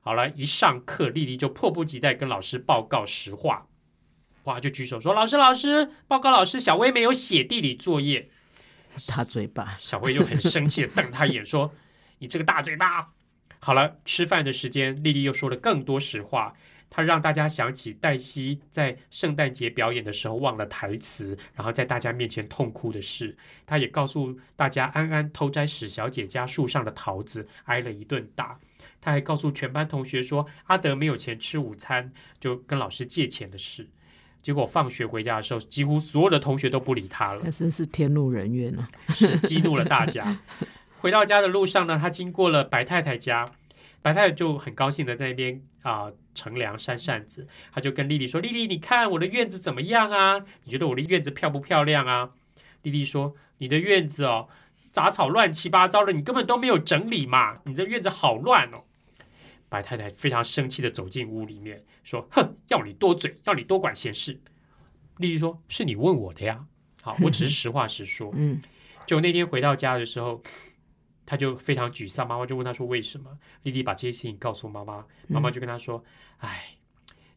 [0.00, 3.66] 好了，一上课，丽丽就迫不及待跟老师报告实话。
[4.44, 8.28] 哇，就举手说：“老师，老师，报告老师，小薇没有写地理作业。”
[9.08, 11.74] 大嘴巴，小薇就很生气的瞪他一眼，说
[12.20, 13.08] ：“你这个大嘴巴！”
[13.64, 16.52] 好了，吃饭的时间，丽丽又说了更多实话。
[16.90, 23.34] 她让大家想起黛西在圣诞节表演的时候忘了台词，然后在大家面前痛哭的事。
[23.64, 28.60] 她也告诉大家，安安偷摘史小姐家树上的桃子，挨了一顿打。
[29.00, 33.88] 她还告诉全班同学说，阿德没有钱吃午餐，就跟老师借钱的事。
[34.42, 37.40] 结果放学回家的时候，几乎所有的同学都不理她了。
[37.42, 38.86] 那真是天怒人怨啊！
[39.08, 40.38] 是激怒了大家。
[41.04, 43.44] 回到家的路上呢，他经过了白太太家，
[44.00, 47.46] 白太太就很高兴的在那边啊、乘凉扇扇子。
[47.74, 50.42] 他就跟丽丽说：“丽丽，你看我的院子怎么样啊？
[50.62, 52.30] 你觉得我的院子漂不漂亮啊？”
[52.80, 54.48] 丽丽说：“你的院子哦，
[54.90, 58.84] 杂草乱七八糟的，你根本都没有整理嘛，你的院子好乱哦。”
[59.68, 64.40] 白太太非常生气的走进屋里面，说：“哼，要你多嘴，要你多管闲事。”
[65.20, 66.64] 丽丽说：“是你问我的呀。
[67.02, 68.62] 好，我只是实话实说。”嗯
[69.06, 70.42] 就那天回到家的时候，
[71.26, 72.26] 他就非常沮丧。
[72.26, 76.04] 妈妈就问他说：“为什么？”丽丽把这些事情告诉妈妈，妈妈就跟他说
[76.38, 76.76] ：“哎，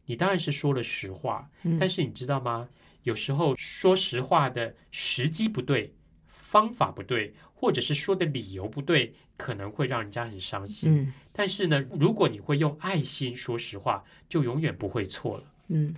[0.06, 2.68] 你当然是说了实话，嗯但是你知道吗？
[3.04, 5.94] 有时候说实话的时机不对，
[6.26, 10.92] 方法不对，或者是说的理由不对，可能会让人家很伤心。
[10.92, 15.44] 嗯但是呢，如果你会用爱心说实话，就永远不会错了。
[15.68, 15.94] 嗯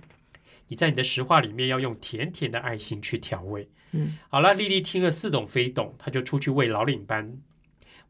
[0.67, 3.67] 你在你的实话里面要用甜甜的爱心去调味。
[3.91, 7.37] 嗯，好了，丽丽听了似懂非懂，她就出去喂老领班。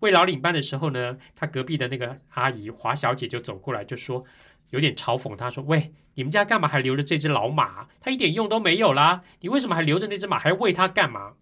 [0.02, 4.24] 喂老领班的时候呢，他隔壁的那个阿姨华小姐就走过来，就说
[4.70, 7.88] 有点嘲讽她说：“喂，你们家干嘛还留着这只老马？
[8.00, 9.24] 它一点用都没有啦！
[9.40, 11.34] 你为什么还留着那只马，还喂它干嘛？”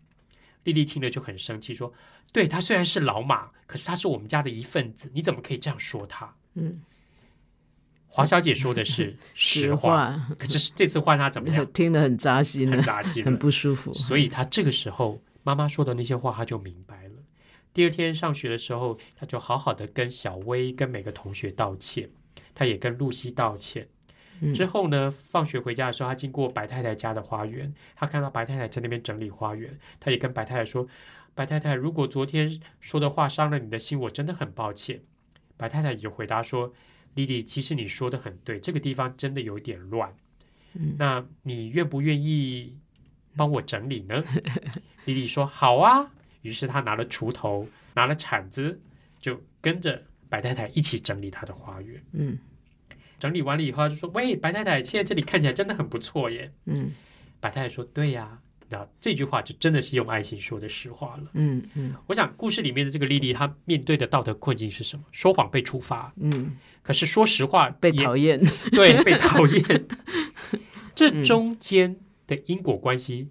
[0.65, 1.93] 丽丽听了就很生气，说
[2.33, 6.81] ：“对，它虽然是老马，可是它是我们家的一份子，你怎么可以这样说它嗯，？”
[8.11, 11.65] 华小姐说的是实实话，可是这次换她怎么样？
[11.71, 13.93] 听得很扎心很，扎心，很不舒服。
[13.93, 16.98] 所以她这个时候妈妈说的那些话，她就明白了。
[17.73, 22.09] 第二天上学的时候，他就好好的跟小薇、跟每个同学道歉，
[22.53, 23.87] 他也跟露西道歉。
[24.41, 30.87] 嗯之后呢，放学回家的时候，他经过白太太家的花园，他看到白太太在那边整理花园，他也跟白太太说
[31.35, 35.01] ：“白太太，如果昨天说的话伤了你的心，我真的很抱歉。”
[35.57, 36.73] 白太太也就回答说
[37.15, 40.15] ：“莉莉，其实你说的很对，这个地方真的有点乱。
[40.73, 42.77] 嗯那你愿不愿意
[43.35, 44.23] 帮我整理呢？”
[45.03, 46.11] 莉莉说：“好啊。”
[46.41, 48.79] 于是他拿了锄头，拿了铲子，
[49.19, 52.03] 就跟着白太太一起整理他的花园。
[52.13, 52.37] 嗯
[53.19, 56.51] 整理完了以后，他就说：“喂，白太太，现在这里看起来真的很不错耶。
[56.65, 56.91] 嗯”
[57.41, 58.39] 白太太说：“对呀。”
[58.71, 61.31] 那这句话就真的是用爱心说的实话了。
[61.33, 65.03] 嗯嗯我想故事里面的这个丽丽，她面对的道德困境是什么？
[65.11, 68.39] 说谎被处罚，嗯，可是说实话被讨厌。
[68.71, 69.87] 对，被讨厌。
[70.93, 73.29] 这中间的因果关系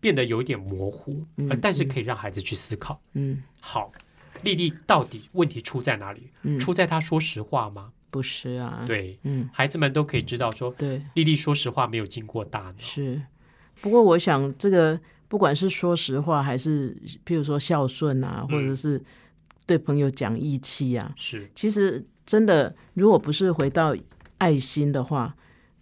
[0.00, 1.24] 变得有一点模糊，
[1.60, 3.00] 但是可以让孩子去思考。
[3.12, 3.90] 嗯好，
[4.42, 6.30] 丽丽到底问题出在哪里？
[6.42, 7.92] 嗯，出在她说实话吗？
[8.10, 12.74] 不是啊。，对，嗯孩子们都可以知道说，对丽丽说实话没有经过大脑。
[12.78, 13.20] 是。
[13.82, 14.98] 不过我想这个
[15.28, 16.94] 不管是说实话，还是
[17.24, 19.02] 譬如说孝顺啊，或者是
[19.66, 23.94] 对朋友讲义气啊，是，其实真的，如果不是回到
[24.38, 25.34] 爱心的话，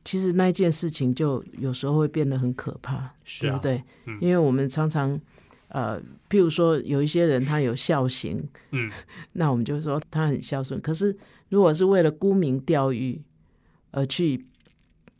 [0.08, 3.84] 其实那件事情就有时候会变得很可怕，是啊对不对？
[4.06, 5.20] 嗯因为我们常常
[5.68, 6.00] 呃，
[6.30, 8.90] 譬如说有一些人他有孝行，嗯，
[9.34, 10.80] 那我们就说他很孝顺。
[10.80, 11.14] 可是
[11.50, 13.20] 如果是为了沽名钓誉
[13.90, 14.42] 而去，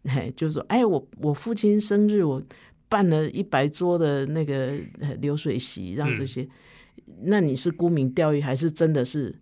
[0.05, 2.43] 嘿，就说哎，我我父亲生日我
[2.89, 6.49] 办了一百桌的那个呃流水席，让这嗯些，
[7.25, 9.35] 那你是沽名钓誉还是真的是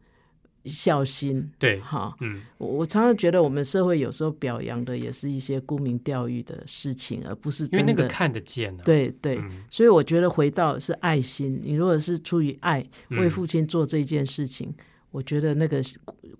[0.67, 1.51] 孝心？
[1.59, 8.85] 对，哈，嗯，我我常常觉得我们社会有时候表扬的也是一些沽名钓誉的事情，而不是因为真的那个看得见呢、啊。
[8.85, 9.37] 对对。
[9.39, 14.75] 嗯所以我觉得回到是爱心，你如果是出于爱嗯为父亲做这件事情，
[15.11, 15.83] 我觉得那个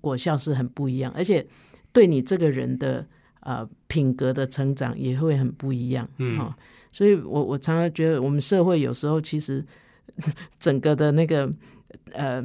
[0.01, 1.47] 果效是很不一样，而且
[1.93, 3.07] 对你这个人的
[3.41, 6.57] 呃品格的成长也会很不一样，嗯哈、
[6.93, 9.65] 所以我我常常觉得我们社会有时候其实
[10.59, 11.53] 整个的那个
[12.13, 12.43] 呃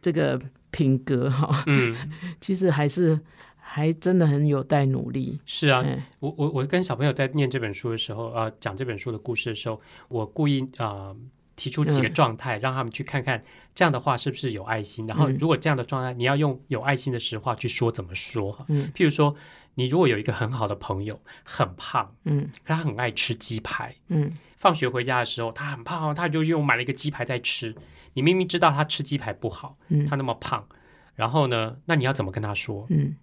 [0.00, 0.40] 这个
[0.74, 1.94] 品格哈、嗯，
[2.40, 3.18] 其实还是
[3.56, 5.38] 还真的很有待努力。
[5.46, 11.16] 是啊，哎我我我跟小朋友在念这本书的时候，呃，讲这本书的故事的时候，我故意啊、呃
[11.56, 13.40] 提出几个嗯状态，让他们去看看
[13.76, 15.06] 这样的话是不是有爱心。
[15.06, 18.58] 然后，嗯如果这样的状态，你要用有爱心的实话去说，怎么说？
[18.68, 19.32] 嗯譬如说，
[19.76, 27.74] 你如果有一个很好的朋友，很胖，嗯可他很爱吃鸡排，嗯放学回家的时候，他很胖哦，他就又买了一个鸡排在吃。
[28.14, 30.66] 你明明知道他吃鸡排不好，嗯他那么胖，
[31.14, 32.86] 然后呢，那你要怎么跟他说？
[32.90, 33.16] 嗯，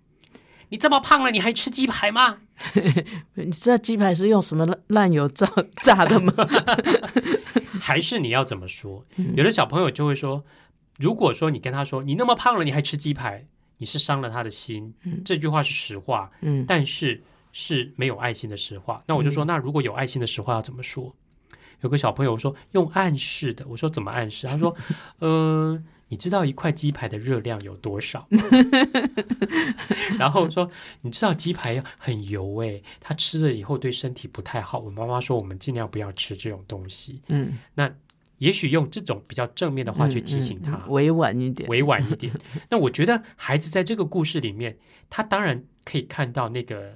[0.70, 2.39] 你这么胖了，你还吃鸡排吗？
[3.36, 5.47] 你知道鸡排是用什么烂烂油炸
[5.82, 6.34] 炸的吗？
[7.80, 9.06] 还是你要怎么说？
[9.16, 10.43] 嗯有的小朋友就会说，
[10.99, 13.47] 如果说你跟他说你那么胖了，你还吃鸡排，
[13.82, 14.93] 你是伤了他的心。
[15.25, 17.19] 这句话是实话，嗯但是
[17.51, 19.03] 是没有爱心的实话。
[19.07, 21.11] 那我就说，那如果有爱心的实话要怎么说？
[21.82, 24.45] 有个小朋友说用暗示的，我说怎么暗示？
[24.45, 24.75] 他说，
[25.21, 28.27] 嗯、你知道一块鸡排的热量有多少？
[30.19, 30.69] 然后说，
[31.01, 34.77] 你知道鸡排很油诶，它吃了以后对身体不太好。
[34.77, 37.19] 我妈妈说，我们尽量不要吃这种东西。
[37.29, 37.57] 嗯，
[38.42, 41.70] 也许用这种比较正面的话去提醒他，嗯嗯嗯委婉一点。
[41.70, 42.34] 委婉一点。
[42.70, 44.76] 那我觉得孩子在这个故事里面，
[45.10, 46.96] 他当然可以看到那个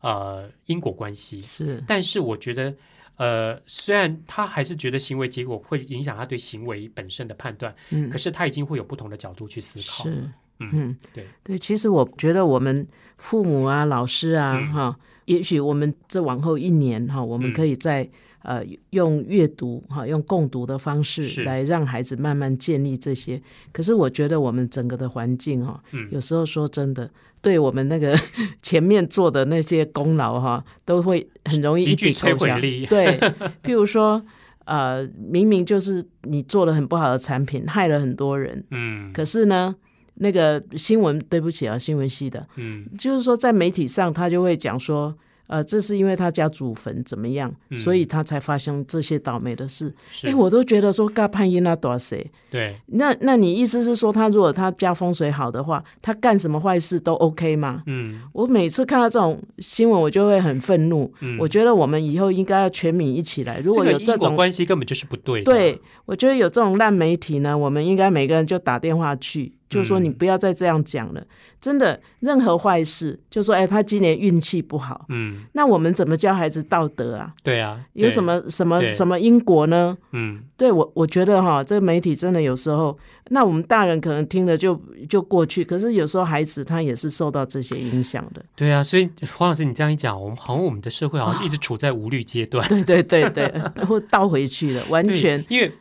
[0.00, 2.74] 呃因果关系，是，但是我觉得。
[3.16, 10.04] 呃，虽然他还是觉得行为结果会影响他对行为本身的判断，嗯可，是他已经会有不同的角度去思考。
[10.04, 10.10] 是，
[10.58, 11.58] 嗯嗯，对对。
[11.58, 12.84] 其实我觉得我们
[13.18, 18.08] 父母啊、老师啊，嗯哈，也许我们这往后一年哈，我们嗯可以在
[18.42, 23.40] 呃用阅读哈，用共读的方式来让孩子慢慢建立这些。
[23.72, 28.18] 可是我觉得我们整个的环境哈，嗯有时候说真的，对我们那个
[28.62, 32.54] 前面做的那些功劳哈，都会很容易一极具摧笔勾销。
[32.54, 32.86] 毁力。
[32.86, 33.18] 对，
[33.62, 34.22] 譬如说，
[34.64, 39.74] 呃，明明就是你做了很不好的产品，害了很多人，嗯可是呢，
[40.14, 45.16] 那个新闻，对不起啊，新闻系的，嗯就是说在媒体上，他就会讲说，
[45.52, 49.92] 呃，这是因为他家祖坟怎么样，嗯所以他才发生这些倒霉的事。
[50.10, 52.26] 是哎，我都觉得说，嘎潘因那多谁？
[52.50, 57.82] 对，那那你意思是说，他如果他家风水好的话，他干什么坏事都 OK 吗？
[57.84, 61.12] 嗯我每次看到这种新闻，我就会很愤怒。
[61.20, 63.60] 嗯，我觉得我们以后应该要全民一起来。
[63.60, 65.52] 如果有这种关系根本就是不对的。
[65.52, 71.24] 对，我觉得有这种烂媒体呢，我们应该每个人就打电话去，就说你嗯不要再这样讲了。
[71.60, 77.32] 真的，任何坏事，就说哎，他今年运气不好，嗯，那我们怎么教孩子道德啊？
[77.44, 79.96] 对啊，有什么什么什么因果呢？
[80.10, 82.98] 嗯对我，我觉得哈，这个媒体真的有时候，
[83.30, 84.74] 那我们大人可能听了就
[85.08, 88.44] 就过去，可是有时候孩子他也是受到这些影响的。
[88.56, 92.68] 对啊，所以黄老师你这样一讲，我们好像我们的社会好像一直处在无虑阶段。
[92.68, 93.44] 对对对对，
[93.76, 95.72] 然后 倒回去了，完全因为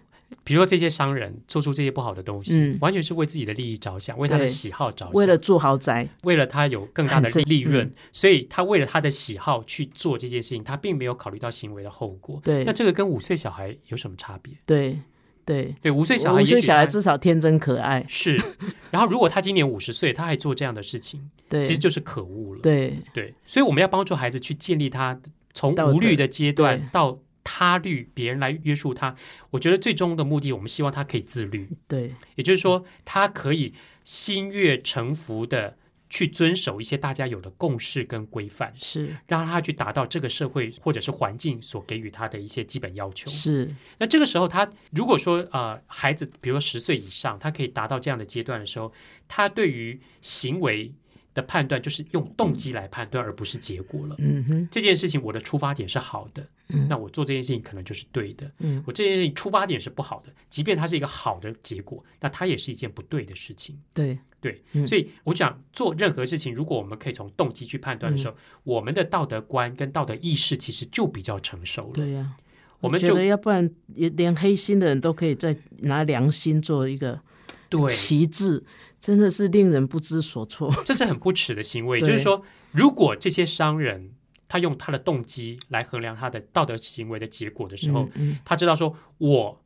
[0.43, 2.77] 比如说这些商人做出这些不好的东西，嗯。
[2.81, 6.07] 完全是为自己的利益着想，为他的喜好着想，为了住豪宅。
[6.23, 12.39] 为了他有更大的利 润，嗯所以他为了他的喜好去做这件事情，他并没有考虑到行为的后果。
[12.43, 12.63] 对。
[12.63, 14.53] 那这个跟五岁小孩有什么差别？
[14.65, 14.99] 对
[15.43, 18.05] 对，对，五岁小孩五岁小孩至少天真可爱。
[18.07, 18.39] 是，
[18.91, 22.61] 然后如果他今年五十岁，他还做这样的事情，对，其实就是可恶了。
[22.61, 22.95] 对。
[23.13, 25.19] 对，所以我们要帮助孩子去建立他
[25.53, 26.87] 从无虑的阶段对。
[26.91, 29.15] 到他律，别人来约束他。
[29.49, 33.73] 我觉得最终的目的，我们希望他可以自律，对也就是说，他可以
[34.03, 35.77] 心悦诚服的
[36.09, 43.31] 去遵守一些大家有的共识跟规范，是让他去达到这个社会或者是环境所给予他的一些基本要求。
[43.31, 48.91] 是，那这个时候，他如果说呃孩子，比如说十岁以上，他可以达到这样的阶段的时候，
[49.27, 50.93] 他对于行为
[51.33, 54.15] 的判断就是用动机来判断，而不是结果了。
[54.19, 58.51] 嗯哼，这件事情我的出发点是好的，嗯那我做这件事情可能就是对的。
[58.59, 63.77] 嗯我这件事情出发点是不好的，即便它是一个好的结果，那它也是一件不对的事情。
[63.93, 71.91] 对对，嗯所以我想做任何事情，如果我们可以从动机去判断的时候，我们的道德观跟道德意识其实就比较成熟了。
[71.93, 72.33] 对呀、
[72.79, 77.21] 我们就觉得要不然也连黑心的人都可以再拿良心做一个
[77.69, 78.63] 对，旗帜，
[78.99, 80.73] 真的是令人不知所措。
[80.83, 81.99] 这是很不耻的行为。
[82.01, 84.11] 就是说，如果这些商人
[84.51, 89.61] 他用他的动机来衡量他的道德行为的结果的时候，嗯他知道说，我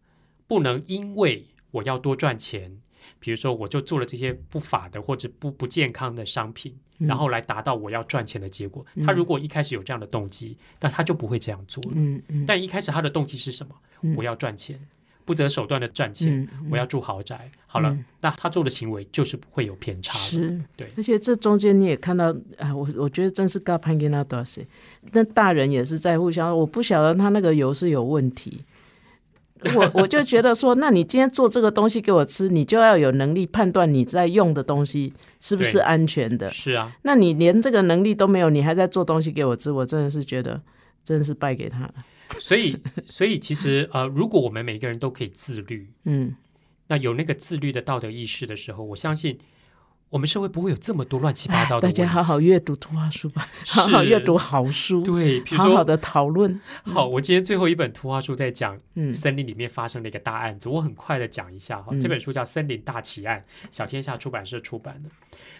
[0.45, 2.71] 不能因为我要多赚钱，
[3.19, 8.85] 比如说我就做了这些不法的或者不不健康的商品，嗯然后来达到我要赚钱的结果。
[8.93, 11.91] 嗯他如果一开始有这样的动机，那他就不会这样做了。
[11.95, 13.75] 嗯嗯但一开始他的动机是什么？
[14.01, 14.79] 嗯我要赚钱，
[15.25, 17.51] 不择手段的赚钱，嗯嗯我要住豪宅。
[17.65, 20.19] 好了，嗯那他做的行为就是不会有偏差的。
[20.19, 24.61] 是，对而且这中间你也看到，啊，我我觉得真是高攀跟他多少
[25.11, 28.63] 那大人也是在互相，我不晓得他那个油是有问题。
[29.73, 36.51] 我 我就觉得说，那你今天做这个东西给我吃，你就要有能力判断你在用的东西是不是安全的。
[36.51, 40.61] 是啊，那你连这个能力都没有，你还在做东西给我吃，我真的是觉得
[41.03, 41.93] 真的是败给他了。
[42.39, 46.35] 所以所以其实呃，如果我们每个人都可以自律，嗯，
[46.87, 49.37] 那有那个自律的道德意识的时候，我相信
[50.09, 51.87] 我们社会不会有这么多乱七八哎糟的。
[51.87, 56.59] 大家好好阅读图画书吧，好好阅读好书，对，比如说好好的讨论。
[56.83, 61.89] 好，我今天最后一本图画书在讲嗯森林里面发生的一个大案子，我很快的讲一下哈。
[61.91, 65.09] 嗯这本书叫《森林大奇案》，小天下出版社出版的。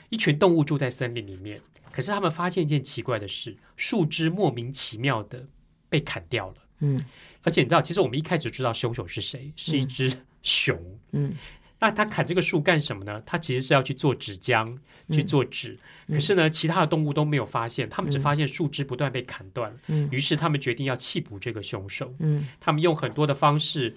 [0.10, 1.60] 一群动物住在森林里面，
[1.92, 5.48] 可是他们发现一件奇怪的事：树枝莫名其妙的
[5.90, 6.56] 被砍掉了。
[6.80, 7.04] 嗯
[7.44, 10.12] 而且你知道，其实我们一开始知道凶手是谁，是一只
[10.42, 10.78] 熊。
[11.12, 11.34] 嗯
[11.78, 13.22] 那他砍这个树干什么呢？
[13.26, 14.76] 他其实是要去做纸浆，
[15.12, 15.78] 去做纸。
[16.08, 19.76] 可是呢，其他的动物都没有发现，他们只发现树枝不断被砍断。
[19.88, 22.12] 嗯于是他们决定要缉捕这个凶手。
[22.20, 23.96] 嗯他们用很多的方式，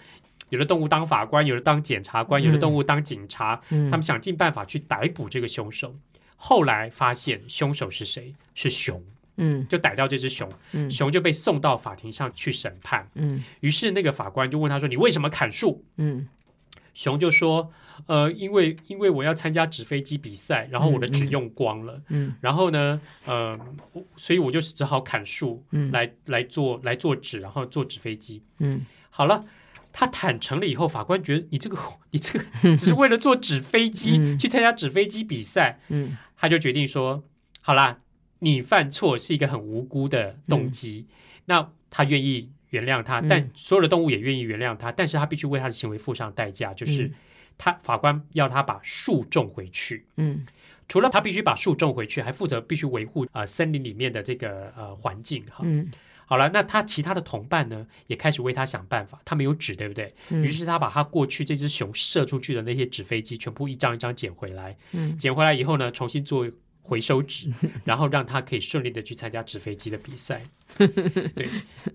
[0.50, 3.58] 有的动物当法官，有的当检察官，有的动物当警察。
[3.70, 5.96] 嗯他们想尽办法去逮捕这个凶手。
[6.36, 8.34] 后来发现凶手是谁？
[8.54, 9.02] 是熊，
[9.38, 9.66] 嗯。
[9.68, 10.90] 就逮到这只熊，嗯。
[10.90, 13.08] 熊就被送到法庭上去审判。
[13.14, 13.42] 嗯。
[13.60, 16.28] 于是那个法官就问他说：“你为什么砍树？”嗯。
[16.94, 17.72] 熊就说
[18.06, 22.34] ：“呃，因为因为我要参加纸飞机比赛，然后我的纸用光了，嗯。
[22.40, 23.58] 然后呢，呃，
[24.16, 25.90] 所以我就只好砍树嗯。
[25.90, 28.42] 来来做来做纸，然后做纸飞机。
[28.58, 28.82] 嗯。
[29.10, 29.44] 好了。”
[29.90, 31.76] 他坦诚了以后，法官觉得你这个
[32.12, 32.44] 你这个
[32.76, 34.38] 只是为了做纸飞机、嗯。
[34.38, 36.16] 去参加纸飞机比赛，嗯。
[36.36, 37.24] 他就决定说
[37.60, 37.98] ：“好啦，
[38.40, 41.06] 你犯错是一个很无辜的动机，
[41.46, 47.14] 那他愿意原谅他，嗯但所有的动物也愿意原谅他，但是他必须为他的行为付上代价，就是嗯
[47.56, 50.04] 他法官要他把树种回去。
[50.16, 50.46] 嗯
[50.88, 55.58] 除了他必须把树种回去，还负责必须维护呃森林里面的这个呃环境哈。
[55.62, 55.90] 嗯
[56.24, 59.18] 好了，那他其他的同伴呢，也开始为他想办法。
[59.24, 60.14] 他没有纸，对不对？
[60.28, 64.76] 嗯于是他把他过去这只熊射出去的那些纸飞机，全部一张一张捡回来。
[64.92, 66.46] 嗯捡回来以后呢，重新做
[66.88, 67.48] 回收纸，
[67.84, 70.42] 然后让他可以顺利的去参加纸飞机的比赛。
[70.78, 71.48] 对，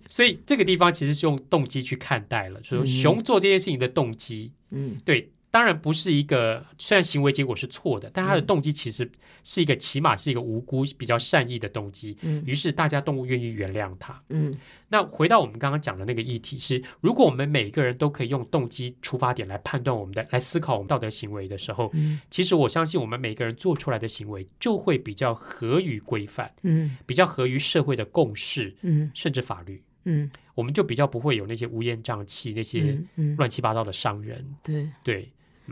[0.08, 4.98] 所以这个地方其实是用动机去看待了，所以熊做这件事情的动机，嗯。
[5.04, 8.46] 对，当然不是一个虽然行为结果是错的，但他的嗯。
[8.48, 9.08] 动机其实
[9.44, 12.18] 是一个起码是一个无辜、比较善意的动机。
[12.24, 12.42] 嗯。
[12.44, 14.20] 于是大家动物愿意原谅他。
[14.30, 14.52] 嗯。
[14.90, 22.20] 那回到我们刚刚讲的那个议题是，如果我们每个人都可以用动机出发点来判断我们的、来思考我们道德行为的时候，嗯。
[22.32, 26.98] 其实我相信我们每个人做出来的行为就会比较合于规范，嗯。
[27.06, 29.12] 比较合于社会的共识，嗯。
[29.14, 30.32] 甚至法律，嗯。
[30.56, 33.00] 我们就比较不会有那些乌烟瘴气、那些
[33.38, 34.44] 乱七八糟的商人。
[34.64, 34.90] 对。
[35.04, 35.32] 对，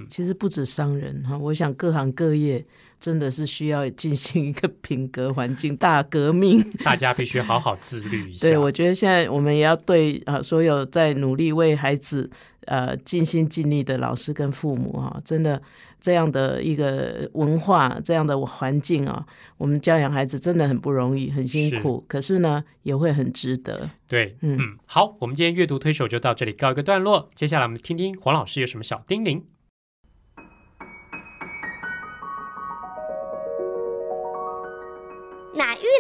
[0.10, 2.64] 其实不止商人哈，我想各行各业
[3.00, 6.64] 真的是需要进行一个品格环境 大革命。
[6.84, 8.48] 大家必须好好自律一下。
[8.48, 12.30] 对，我觉得现在我们也要对啊、呃所有在努力为孩子
[12.66, 15.62] 呃尽心尽力的老师跟父母哈、真的
[16.00, 19.26] 这样的一个文化这样的环境啊，
[19.58, 23.90] 我们教养孩子真的很不容易，很辛苦，可是呢也会很值得。
[24.08, 27.30] 对，嗯嗯，好，我们今天阅读推手就到这里告一个段落。
[27.36, 29.42] 接下来我们听听黄老师有什么小叮咛。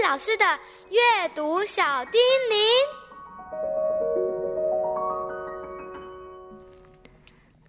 [0.09, 0.43] 老师的
[0.89, 2.55] 阅读小叮咛。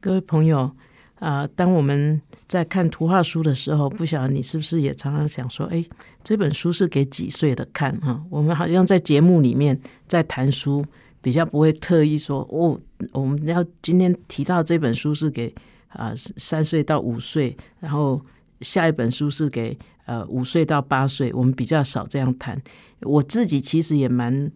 [0.00, 0.70] 各位朋友
[1.18, 5.84] 啊、当我们在看图画书的时候，不晓得你是不是也常常想说，哎，
[6.24, 9.78] 这本书是给几岁的看哈、我们好像在节目里面
[10.08, 10.84] 在谈书，
[11.20, 12.80] 比较不会特意说，哦，
[13.12, 15.54] 我们要今天提到这本书是给
[15.90, 18.20] 啊、三岁到五岁，然后
[18.62, 22.60] 下一本书是给呃五岁到八岁，我们比较少这样谈。
[23.02, 24.50] 我自己其实也蛮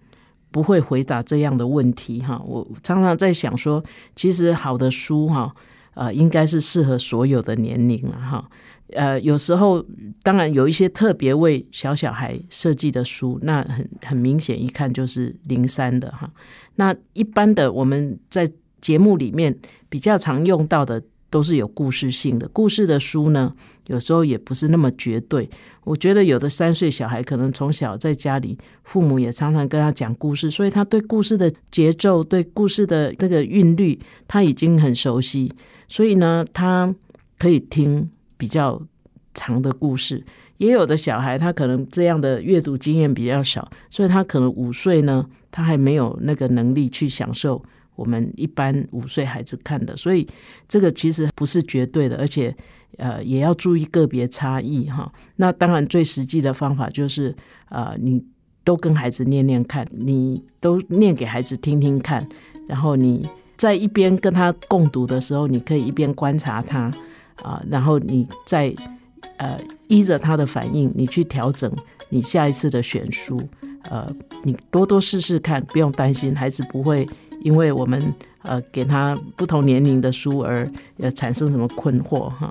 [0.51, 2.41] 不会回答这样的问题哈。
[2.47, 3.83] 我常常在想说，
[4.15, 5.55] 其实好的书哈，
[5.95, 8.49] 呃，应该是适合所有的年龄了哈。
[8.93, 9.85] 呃，有时候
[10.23, 16.31] 当然有一些特别为小小孩设计的书，那很很明显一看就是零三的哈。
[16.77, 18.49] 那一般的我们在
[18.81, 23.53] 节目里面比较常用到的都是有故事性的，故事的书呢，
[23.87, 25.49] 有时候也不是那么绝对。
[25.85, 35.53] 我觉得有的三岁小孩可能从小在家里，父母也常常跟他讲故事，所以他对故事的节奏、对故事的这个韵律，他已经很熟悉，
[35.87, 36.93] 所以呢，他
[37.39, 38.83] 可以听比较
[39.35, 40.25] 长的故事。
[40.59, 47.63] 也有的小孩他可能这样的阅读经验比较少，所以他可能五岁呢，他还没有那个能力去享受
[47.95, 50.27] 我们一般五岁孩子看的，所以
[50.67, 52.57] 这个其实不是绝对的，而且
[52.97, 55.13] 呃也要注意个别差异哈。
[55.37, 57.35] 那当然最实际的方法就是
[57.69, 58.23] 呃你
[58.65, 62.27] 都跟孩子念念看，你都念给孩子听听看，
[62.67, 66.91] 然后你在一边跟他共读的时候，你可以一边观察他
[67.43, 68.75] 啊，然后你再
[69.37, 71.73] 呃依着他的反应，你去调整
[72.09, 73.41] 你下一次的选书。
[73.89, 77.07] 呃，你多多试试看，不用担心，孩子不会
[77.43, 80.69] 因为我们呃给他不同年龄的书而
[80.99, 82.51] 呃产生什么困惑哈。